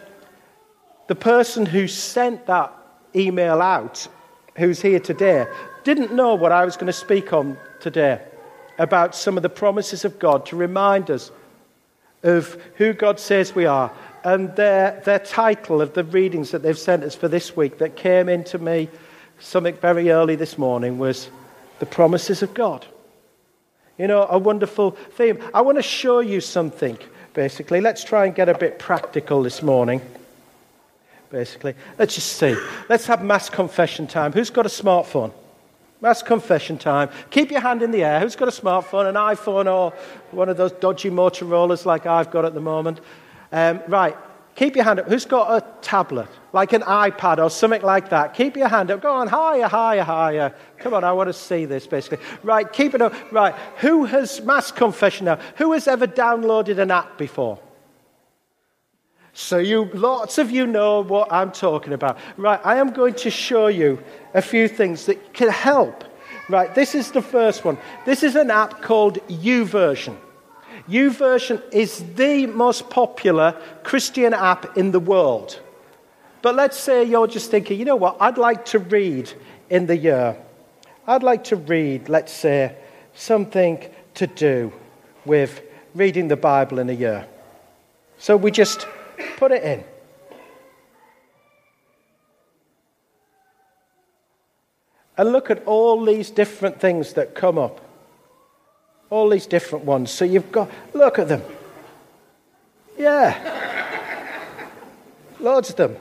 the 1.07 1.15
person 1.15 1.67
who 1.67 1.89
sent 1.89 2.47
that 2.47 2.73
email 3.15 3.63
out, 3.63 4.07
who's 4.57 4.81
here 4.81 5.01
today, 5.01 5.47
didn't 5.85 6.13
know 6.13 6.35
what 6.35 6.53
I 6.53 6.65
was 6.65 6.77
going 6.77 6.87
to 6.87 6.93
speak 6.93 7.33
on 7.33 7.57
today 7.81 8.21
about 8.79 9.15
some 9.15 9.37
of 9.37 9.43
the 9.43 9.49
promises 9.49 10.05
of 10.05 10.19
God 10.19 10.47
to 10.47 10.57
remind 10.57 11.11
us 11.11 11.31
of 12.23 12.59
who 12.77 12.93
God 12.93 13.21
says 13.21 13.55
we 13.55 13.67
are. 13.67 13.93
And 14.25 14.57
their, 14.57 15.03
their 15.05 15.19
title 15.19 15.83
of 15.83 15.93
the 15.93 16.05
readings 16.05 16.51
that 16.51 16.63
they've 16.63 16.79
sent 16.79 17.05
us 17.05 17.15
for 17.15 17.29
this 17.29 17.55
week 17.55 17.79
that 17.79 17.97
came 17.97 18.29
into 18.29 18.59
me 18.59 18.89
something 19.39 19.77
very 19.77 20.11
early 20.11 20.35
this 20.37 20.57
morning 20.57 20.99
was 20.99 21.29
The 21.79 21.87
Promises 21.87 22.43
of 22.43 22.55
God. 22.55 22.87
You 23.99 24.09
know, 24.09 24.27
a 24.29 24.39
wonderful 24.39 24.93
theme. 24.93 25.39
I 25.53 25.61
want 25.61 25.77
to 25.77 25.83
show 25.83 26.21
you 26.21 26.41
something, 26.41 26.99
basically. 27.35 27.81
Let's 27.81 28.03
try 28.03 28.25
and 28.27 28.35
get 28.35 28.49
a 28.49 28.57
bit 28.57 28.79
practical 28.79 29.43
this 29.43 29.63
morning. 29.63 30.01
Basically, 31.31 31.75
let's 31.99 32.15
just 32.15 32.35
see. 32.35 32.57
Let's 32.89 33.07
have 33.07 33.23
mass 33.23 33.51
confession 33.51 34.07
time. 34.07 34.33
Who's 34.33 34.51
got 34.51 34.67
a 34.67 34.69
smartphone? 34.69 35.33
Mass 36.01 36.23
confession 36.23 36.79
time. 36.79 37.11
Keep 37.31 37.51
your 37.51 37.61
hand 37.61 37.83
in 37.83 37.91
the 37.91 38.05
air. 38.05 38.21
Who's 38.21 38.37
got 38.37 38.47
a 38.47 38.53
smartphone, 38.53 39.09
an 39.09 39.17
iPhone, 39.17 39.73
or 39.73 39.93
one 40.31 40.49
of 40.49 40.57
those 40.57 40.73
dodgy 40.73 41.11
Motorola's 41.11 41.85
like 41.85 42.07
I've 42.07 42.31
got 42.31 42.45
at 42.45 42.55
the 42.55 42.61
moment? 42.61 43.01
Um, 43.51 43.81
right. 43.89 44.17
Keep 44.55 44.77
your 44.77 44.85
hand 44.85 45.01
up. 45.01 45.09
Who's 45.09 45.25
got 45.25 45.51
a 45.51 45.67
tablet, 45.83 46.29
like 46.53 46.73
an 46.73 46.83
iPad 46.83 47.43
or 47.43 47.51
something 47.51 47.83
like 47.83 48.11
that? 48.11 48.35
Keep 48.35 48.57
your 48.57 48.69
hand 48.69 48.91
up. 48.91 49.03
Go 49.03 49.13
on, 49.13 49.27
higher, 49.27 49.67
higher, 49.67 50.05
higher. 50.05 50.55
Come 50.79 50.95
on, 50.95 51.03
I 51.03 51.13
want 51.13 51.29
to 51.29 51.33
see 51.33 51.65
this 51.65 51.87
basically. 51.89 52.25
Right, 52.45 52.73
keep 52.73 52.95
it 52.95 53.03
up. 53.03 53.15
Right. 53.33 53.55
Who 53.79 54.05
has, 54.05 54.41
mass 54.43 54.71
confession 54.71 55.27
now, 55.27 55.41
who 55.57 55.73
has 55.73 55.89
ever 55.89 56.07
downloaded 56.07 56.79
an 56.79 56.93
app 56.93 57.19
before? 57.19 57.59
So 59.33 59.59
you, 59.59 59.87
lots 59.93 60.39
of 60.39 60.53
you 60.53 60.65
know 60.69 61.03
what 61.03 61.33
I'm 61.33 61.51
talking 61.51 61.93
about. 61.93 62.19
Right, 62.37 62.61
I 62.63 62.77
am 62.77 62.93
going 62.93 63.15
to 63.15 63.31
show 63.31 63.67
you 63.67 63.99
a 64.35 64.43
few 64.43 64.69
things 64.69 65.07
that 65.07 65.35
can 65.35 65.49
help. 65.49 66.05
Right, 66.49 66.73
this 66.75 66.95
is 66.95 67.11
the 67.11 67.23
first 67.23 67.65
one. 67.65 67.77
This 68.05 68.23
is 68.23 68.37
an 68.37 68.53
app 68.53 68.83
called 68.83 69.19
YouVersion. 69.27 70.17
YouVersion 70.89 71.63
is 71.73 72.05
the 72.15 72.47
most 72.47 72.91
popular 72.91 73.61
Christian 73.83 74.35
app 74.35 74.77
in 74.77 74.91
the 74.91 75.01
world. 75.01 75.61
But 76.43 76.55
let's 76.55 76.79
say 76.79 77.05
you're 77.05 77.27
just 77.27 77.51
thinking, 77.51 77.79
you 77.79 77.85
know 77.85 77.97
what, 77.97 78.17
I'd 78.21 78.39
like 78.39 78.67
to 78.67 78.79
read 78.79 79.33
in 79.71 79.87
the 79.87 79.97
year. 79.97 80.37
I'd 81.07 81.23
like 81.23 81.45
to 81.45 81.57
read, 81.57 82.09
let's 82.09 82.33
say, 82.33 82.77
something 83.15 83.83
to 84.15 84.27
do 84.27 84.73
with 85.25 85.63
reading 85.95 86.29
the 86.29 86.37
Bible 86.37 86.79
in 86.79 86.91
a 86.91 86.93
year. 86.93 87.27
So 88.19 88.37
we 88.37 88.51
just 88.51 88.87
Put 89.37 89.53
it 89.53 89.63
in. 89.63 89.85
and 95.17 95.31
look 95.31 95.49
at 95.49 95.65
all 95.65 96.05
these 96.05 96.31
different 96.31 96.81
things 96.81 97.13
that 97.13 97.37
come 97.37 97.57
up. 97.57 97.81
All 99.15 99.29
these 99.29 99.47
different 99.47 99.85
ones. 99.85 100.11
So 100.11 100.25
you've 100.25 100.51
got, 100.51 100.69
look 100.93 101.21
at 101.21 101.29
them. 101.29 101.41
Yeah. 102.99 103.31
Loads 105.39 105.71
of 105.71 105.77
them. 105.77 105.97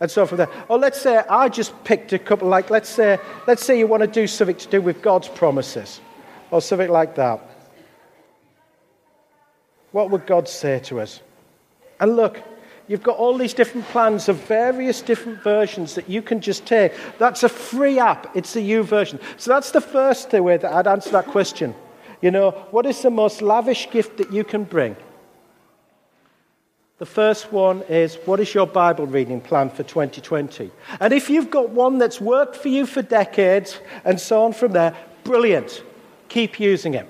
And 0.00 0.10
so 0.10 0.26
from 0.26 0.38
there. 0.38 0.50
Or 0.68 0.80
let's 0.80 1.00
say 1.00 1.18
I 1.18 1.48
just 1.48 1.72
picked 1.84 2.12
a 2.12 2.18
couple, 2.18 2.48
like 2.48 2.70
let's 2.70 2.88
say, 2.88 3.20
let's 3.46 3.64
say 3.64 3.78
you 3.78 3.86
want 3.86 4.00
to 4.00 4.08
do 4.08 4.26
something 4.26 4.56
to 4.56 4.68
do 4.68 4.82
with 4.82 5.00
God's 5.00 5.28
promises. 5.28 6.00
Or 6.50 6.60
something 6.60 6.90
like 6.90 7.14
that. 7.14 7.40
What 9.92 10.10
would 10.10 10.26
God 10.26 10.48
say 10.48 10.80
to 10.86 10.98
us? 10.98 11.20
And 12.00 12.16
look, 12.16 12.42
you've 12.88 13.02
got 13.02 13.16
all 13.16 13.36
these 13.36 13.54
different 13.54 13.86
plans 13.88 14.28
of 14.28 14.36
various 14.36 15.02
different 15.02 15.42
versions 15.42 15.94
that 15.94 16.08
you 16.08 16.22
can 16.22 16.40
just 16.40 16.66
take. 16.66 16.92
That's 17.18 17.42
a 17.42 17.48
free 17.48 17.98
app, 17.98 18.34
it's 18.36 18.56
a 18.56 18.80
version. 18.80 19.20
So 19.36 19.52
that's 19.52 19.70
the 19.70 19.80
first 19.80 20.32
way 20.32 20.56
that 20.56 20.72
I'd 20.72 20.86
answer 20.86 21.10
that 21.10 21.26
question. 21.26 21.74
You 22.22 22.30
know, 22.30 22.50
what 22.70 22.86
is 22.86 23.02
the 23.02 23.10
most 23.10 23.42
lavish 23.42 23.90
gift 23.90 24.16
that 24.18 24.32
you 24.32 24.44
can 24.44 24.64
bring? 24.64 24.96
The 26.98 27.06
first 27.06 27.52
one 27.52 27.82
is 27.82 28.16
what 28.24 28.40
is 28.40 28.54
your 28.54 28.66
Bible 28.66 29.06
reading 29.06 29.40
plan 29.40 29.68
for 29.68 29.82
2020? 29.82 30.70
And 30.98 31.12
if 31.12 31.28
you've 31.28 31.50
got 31.50 31.68
one 31.70 31.98
that's 31.98 32.22
worked 32.22 32.56
for 32.56 32.68
you 32.68 32.86
for 32.86 33.02
decades 33.02 33.78
and 34.04 34.18
so 34.18 34.44
on 34.44 34.54
from 34.54 34.72
there, 34.72 34.96
brilliant. 35.22 35.82
Keep 36.28 36.58
using 36.58 36.94
it. 36.94 37.06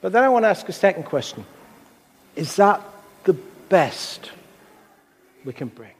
But 0.00 0.12
then 0.12 0.24
I 0.24 0.28
want 0.28 0.44
to 0.44 0.48
ask 0.48 0.68
a 0.68 0.72
second 0.72 1.04
question 1.04 1.46
Is 2.34 2.56
that 2.56 2.80
the 2.80 2.93
best 3.68 4.30
we 5.44 5.52
can 5.52 5.68
bring? 5.68 5.92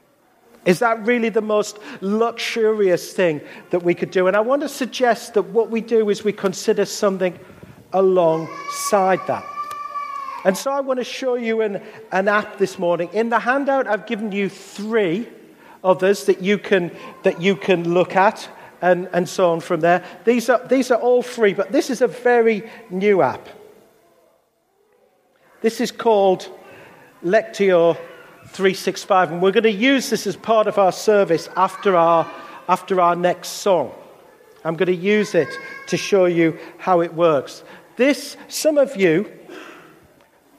Is 0.65 0.79
that 0.79 1.05
really 1.05 1.29
the 1.29 1.41
most 1.41 1.77
luxurious 2.01 3.13
thing 3.13 3.41
that 3.69 3.83
we 3.83 3.93
could 3.93 4.09
do? 4.09 4.27
And 4.27 4.35
I 4.35 4.39
want 4.39 4.63
to 4.63 4.69
suggest 4.69 5.35
that 5.35 5.43
what 5.43 5.69
we 5.69 5.79
do 5.79 6.09
is 6.09 6.23
we 6.23 6.33
consider 6.33 6.85
something 6.85 7.37
alongside 7.93 9.19
that. 9.27 9.45
And 10.43 10.57
so 10.57 10.71
I 10.71 10.79
want 10.79 10.99
to 10.99 11.03
show 11.03 11.35
you 11.35 11.61
an, 11.61 11.81
an 12.11 12.27
app 12.27 12.57
this 12.57 12.77
morning. 12.77 13.09
In 13.13 13.29
the 13.29 13.39
handout, 13.39 13.87
I've 13.87 14.05
given 14.05 14.31
you 14.31 14.49
three 14.49 15.27
others 15.83 16.25
that 16.25 16.41
you 16.41 16.57
can, 16.57 16.91
that 17.23 17.41
you 17.41 17.55
can 17.55 17.93
look 17.93 18.15
at 18.15 18.49
and, 18.81 19.07
and 19.13 19.27
so 19.29 19.51
on 19.51 19.59
from 19.59 19.81
there. 19.81 20.03
These 20.23 20.49
are, 20.49 20.65
these 20.67 20.91
are 20.91 20.99
all 20.99 21.21
free, 21.21 21.53
but 21.53 21.71
this 21.71 21.89
is 21.89 22.01
a 22.01 22.07
very 22.07 22.69
new 22.89 23.21
app. 23.21 23.47
This 25.61 25.81
is 25.81 25.91
called 25.91 26.47
Lectio 27.25 27.97
365, 28.49 29.31
and 29.31 29.41
we're 29.41 29.51
going 29.51 29.63
to 29.63 29.71
use 29.71 30.11
this 30.11 30.27
as 30.27 30.35
part 30.35 30.67
of 30.67 30.77
our 30.77 30.91
service 30.91 31.49
after 31.55 31.95
our, 31.95 32.31
after 32.69 33.01
our 33.01 33.15
next 33.15 33.49
song. 33.49 33.91
I'm 34.63 34.75
going 34.75 34.87
to 34.87 34.95
use 34.95 35.33
it 35.33 35.49
to 35.87 35.97
show 35.97 36.25
you 36.25 36.59
how 36.77 37.01
it 37.01 37.15
works. 37.15 37.63
This, 37.95 38.37
some 38.47 38.77
of 38.77 38.95
you 38.95 39.31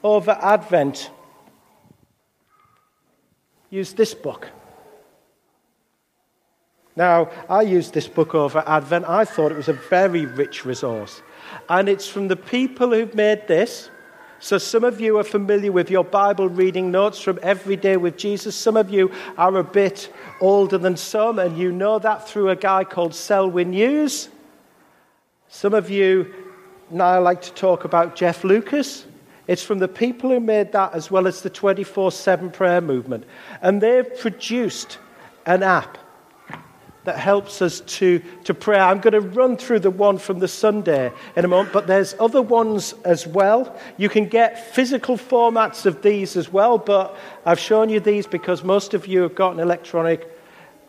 over 0.03 0.37
Advent 0.41 1.09
use 3.69 3.93
this 3.93 4.13
book. 4.13 4.49
Now, 6.97 7.29
I 7.47 7.61
used 7.61 7.93
this 7.93 8.07
book 8.07 8.35
over 8.35 8.61
Advent. 8.67 9.07
I 9.07 9.23
thought 9.23 9.53
it 9.53 9.57
was 9.57 9.69
a 9.69 9.73
very 9.73 10.25
rich 10.25 10.65
resource. 10.65 11.21
And 11.69 11.87
it's 11.87 12.07
from 12.07 12.27
the 12.27 12.35
people 12.35 12.91
who've 12.91 13.15
made 13.15 13.47
this 13.47 13.89
so, 14.39 14.59
some 14.59 14.83
of 14.83 15.01
you 15.01 15.17
are 15.17 15.23
familiar 15.23 15.71
with 15.71 15.89
your 15.89 16.03
Bible 16.03 16.47
reading 16.47 16.91
notes 16.91 17.19
from 17.19 17.39
Every 17.41 17.75
Day 17.75 17.97
with 17.97 18.17
Jesus. 18.17 18.55
Some 18.55 18.77
of 18.77 18.91
you 18.91 19.11
are 19.35 19.57
a 19.57 19.63
bit 19.63 20.13
older 20.39 20.77
than 20.77 20.95
some, 20.95 21.39
and 21.39 21.57
you 21.57 21.71
know 21.71 21.97
that 21.97 22.29
through 22.29 22.49
a 22.49 22.55
guy 22.55 22.83
called 22.83 23.15
Selwyn 23.15 23.73
Hughes. 23.73 24.29
Some 25.49 25.73
of 25.73 25.89
you 25.89 26.33
now 26.91 27.19
like 27.19 27.41
to 27.43 27.53
talk 27.53 27.83
about 27.83 28.15
Jeff 28.15 28.43
Lucas. 28.43 29.05
It's 29.47 29.63
from 29.63 29.79
the 29.79 29.87
people 29.87 30.29
who 30.29 30.39
made 30.39 30.71
that 30.73 30.93
as 30.93 31.09
well 31.09 31.25
as 31.25 31.41
the 31.41 31.49
24 31.49 32.11
7 32.11 32.51
prayer 32.51 32.81
movement. 32.81 33.23
And 33.61 33.81
they've 33.81 34.19
produced 34.19 34.99
an 35.47 35.63
app 35.63 35.97
that 37.07 37.17
helps 37.17 37.61
us 37.61 37.79
to, 37.79 38.19
to 38.43 38.53
pray. 38.53 38.77
I'm 38.77 38.99
going 38.99 39.13
to 39.13 39.21
run 39.21 39.55
through 39.55 39.79
the 39.79 39.89
one 39.89 40.17
from 40.17 40.39
the 40.39 40.47
Sunday 40.49 41.09
in 41.37 41.45
a 41.45 41.47
moment, 41.47 41.71
but 41.71 41.87
there's 41.87 42.13
other 42.19 42.41
ones 42.41 42.93
as 43.05 43.25
well. 43.25 43.73
You 43.95 44.09
can 44.09 44.27
get 44.27 44.75
physical 44.75 45.17
formats 45.17 45.85
of 45.85 46.01
these 46.01 46.35
as 46.35 46.51
well, 46.51 46.77
but 46.77 47.17
I've 47.45 47.61
shown 47.61 47.87
you 47.87 48.01
these 48.01 48.27
because 48.27 48.61
most 48.61 48.93
of 48.93 49.07
you 49.07 49.21
have 49.21 49.35
got 49.35 49.53
an 49.53 49.61
electronic 49.61 50.29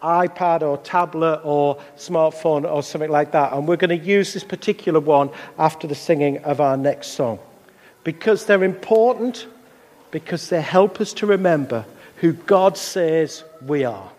iPad 0.03 0.63
or 0.63 0.79
tablet 0.79 1.41
or 1.45 1.81
smartphone 1.97 2.69
or 2.69 2.83
something 2.83 3.13
like 3.13 3.31
that. 3.31 3.53
And 3.53 3.69
we're 3.69 3.77
going 3.77 3.97
to 3.97 4.05
use 4.05 4.33
this 4.33 4.43
particular 4.43 4.99
one 4.99 5.31
after 5.57 5.87
the 5.87 5.95
singing 5.95 6.39
of 6.39 6.61
our 6.61 6.77
next 6.77 7.13
song 7.13 7.39
because 8.03 8.45
they're 8.47 8.65
important, 8.65 9.47
because 10.11 10.49
they 10.49 10.63
help 10.63 11.01
us 11.01 11.13
to 11.13 11.27
remember 11.27 11.87
who 12.17 12.33
God 12.33 12.77
says 12.77 13.45
we 13.65 13.85
are. 13.85 14.11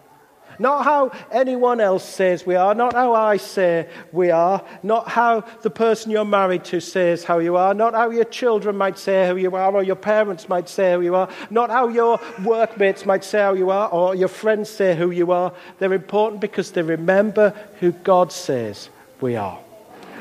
Not 0.59 0.83
how 0.83 1.11
anyone 1.31 1.79
else 1.79 2.03
says 2.03 2.45
we 2.45 2.55
are, 2.55 2.75
not 2.75 2.93
how 2.93 3.15
I 3.15 3.37
say 3.37 3.89
we 4.11 4.29
are, 4.29 4.63
not 4.83 5.07
how 5.07 5.41
the 5.61 5.69
person 5.69 6.11
you're 6.11 6.25
married 6.25 6.65
to 6.65 6.81
says 6.81 7.23
how 7.23 7.39
you 7.39 7.55
are, 7.55 7.73
not 7.73 7.93
how 7.93 8.09
your 8.09 8.25
children 8.25 8.75
might 8.75 8.97
say 8.97 9.29
who 9.29 9.37
you 9.37 9.55
are, 9.55 9.73
or 9.73 9.83
your 9.83 9.95
parents 9.95 10.49
might 10.49 10.67
say 10.67 10.93
who 10.93 11.01
you 11.01 11.15
are, 11.15 11.29
not 11.49 11.69
how 11.69 11.87
your 11.87 12.19
workmates 12.43 13.05
might 13.05 13.23
say 13.23 13.39
how 13.39 13.53
you 13.53 13.69
are, 13.69 13.89
or 13.89 14.15
your 14.15 14.27
friends 14.27 14.69
say 14.69 14.95
who 14.95 15.11
you 15.11 15.31
are. 15.31 15.53
They're 15.79 15.93
important 15.93 16.41
because 16.41 16.71
they 16.71 16.81
remember 16.81 17.53
who 17.79 17.93
God 17.93 18.33
says 18.33 18.89
we 19.21 19.37
are. 19.37 19.59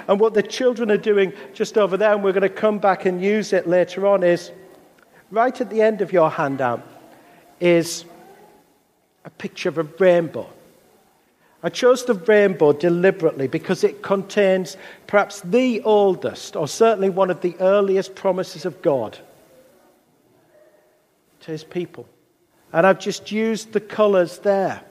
And 0.06 0.20
what 0.20 0.34
the 0.34 0.42
children 0.42 0.90
are 0.90 0.96
doing 0.96 1.32
just 1.52 1.76
over 1.76 1.96
there, 1.96 2.14
and 2.14 2.22
we're 2.22 2.32
going 2.32 2.42
to 2.42 2.48
come 2.48 2.78
back 2.78 3.04
and 3.04 3.20
use 3.20 3.52
it 3.52 3.66
later 3.66 4.06
on, 4.06 4.22
is 4.22 4.52
right 5.30 5.60
at 5.60 5.68
the 5.68 5.82
end 5.82 6.00
of 6.00 6.12
your 6.12 6.30
handout 6.30 6.82
is 7.60 8.04
a 9.28 9.30
picture 9.30 9.68
of 9.68 9.76
a 9.76 9.82
rainbow. 9.82 10.48
I 11.62 11.68
chose 11.68 12.02
the 12.06 12.14
rainbow 12.14 12.72
deliberately 12.72 13.46
because 13.46 13.84
it 13.84 14.00
contains 14.00 14.78
perhaps 15.06 15.42
the 15.42 15.82
oldest, 15.82 16.56
or 16.56 16.66
certainly 16.66 17.10
one 17.10 17.30
of 17.30 17.42
the 17.42 17.54
earliest 17.60 18.14
promises 18.14 18.64
of 18.64 18.80
God 18.80 19.18
to 21.40 21.50
his 21.50 21.62
people. 21.62 22.08
And 22.72 22.86
I've 22.86 23.00
just 23.00 23.30
used 23.30 23.74
the 23.74 23.80
colours 23.80 24.38
there 24.38 24.82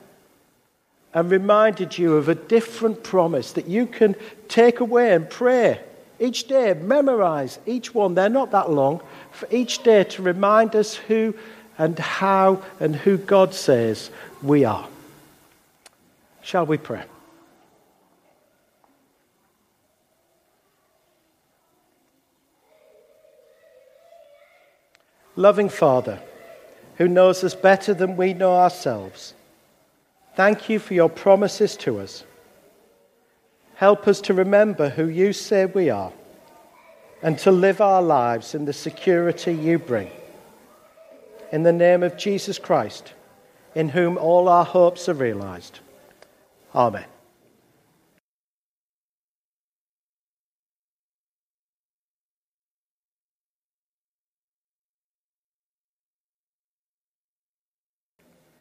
and 1.15 1.31
reminded 1.31 1.97
you 1.97 2.15
of 2.17 2.29
a 2.29 2.35
different 2.35 3.03
promise 3.03 3.53
that 3.53 3.67
you 3.67 3.87
can 3.87 4.15
take 4.47 4.81
away 4.81 5.15
and 5.15 5.27
pray 5.27 5.79
each 6.19 6.47
day, 6.47 6.75
memorize 6.75 7.57
each 7.65 7.95
one. 7.95 8.13
They're 8.13 8.29
not 8.29 8.51
that 8.51 8.69
long. 8.69 9.01
For 9.31 9.47
each 9.49 9.81
day 9.81 10.03
to 10.03 10.21
remind 10.21 10.75
us 10.75 10.93
who 10.93 11.33
and 11.77 11.97
how 11.99 12.63
and 12.79 12.95
who 12.95 13.17
God 13.17 13.53
says 13.53 14.09
we 14.41 14.65
are. 14.65 14.87
Shall 16.41 16.65
we 16.65 16.77
pray? 16.77 17.03
Loving 25.35 25.69
Father, 25.69 26.19
who 26.95 27.07
knows 27.07 27.43
us 27.43 27.53
better 27.53 27.93
than 27.93 28.17
we 28.17 28.33
know 28.33 28.55
ourselves, 28.55 29.35
thank 30.35 30.67
you 30.67 30.79
for 30.79 30.95
your 30.95 31.09
promises 31.09 31.75
to 31.77 31.99
us. 31.99 32.23
Help 33.75 34.07
us 34.07 34.19
to 34.21 34.33
remember 34.33 34.89
who 34.89 35.07
you 35.07 35.33
say 35.33 35.67
we 35.67 35.91
are 35.91 36.11
and 37.21 37.37
to 37.37 37.51
live 37.51 37.81
our 37.81 38.01
lives 38.01 38.55
in 38.55 38.65
the 38.65 38.73
security 38.73 39.53
you 39.53 39.77
bring. 39.77 40.09
In 41.51 41.63
the 41.63 41.73
name 41.73 42.03
of 42.03 42.17
Jesus 42.17 42.59
Christ 42.59 43.13
in 43.75 43.89
whom 43.89 44.17
all 44.17 44.49
our 44.49 44.65
hopes 44.65 45.07
are 45.07 45.13
realized. 45.13 45.79
Amen. 46.73 47.05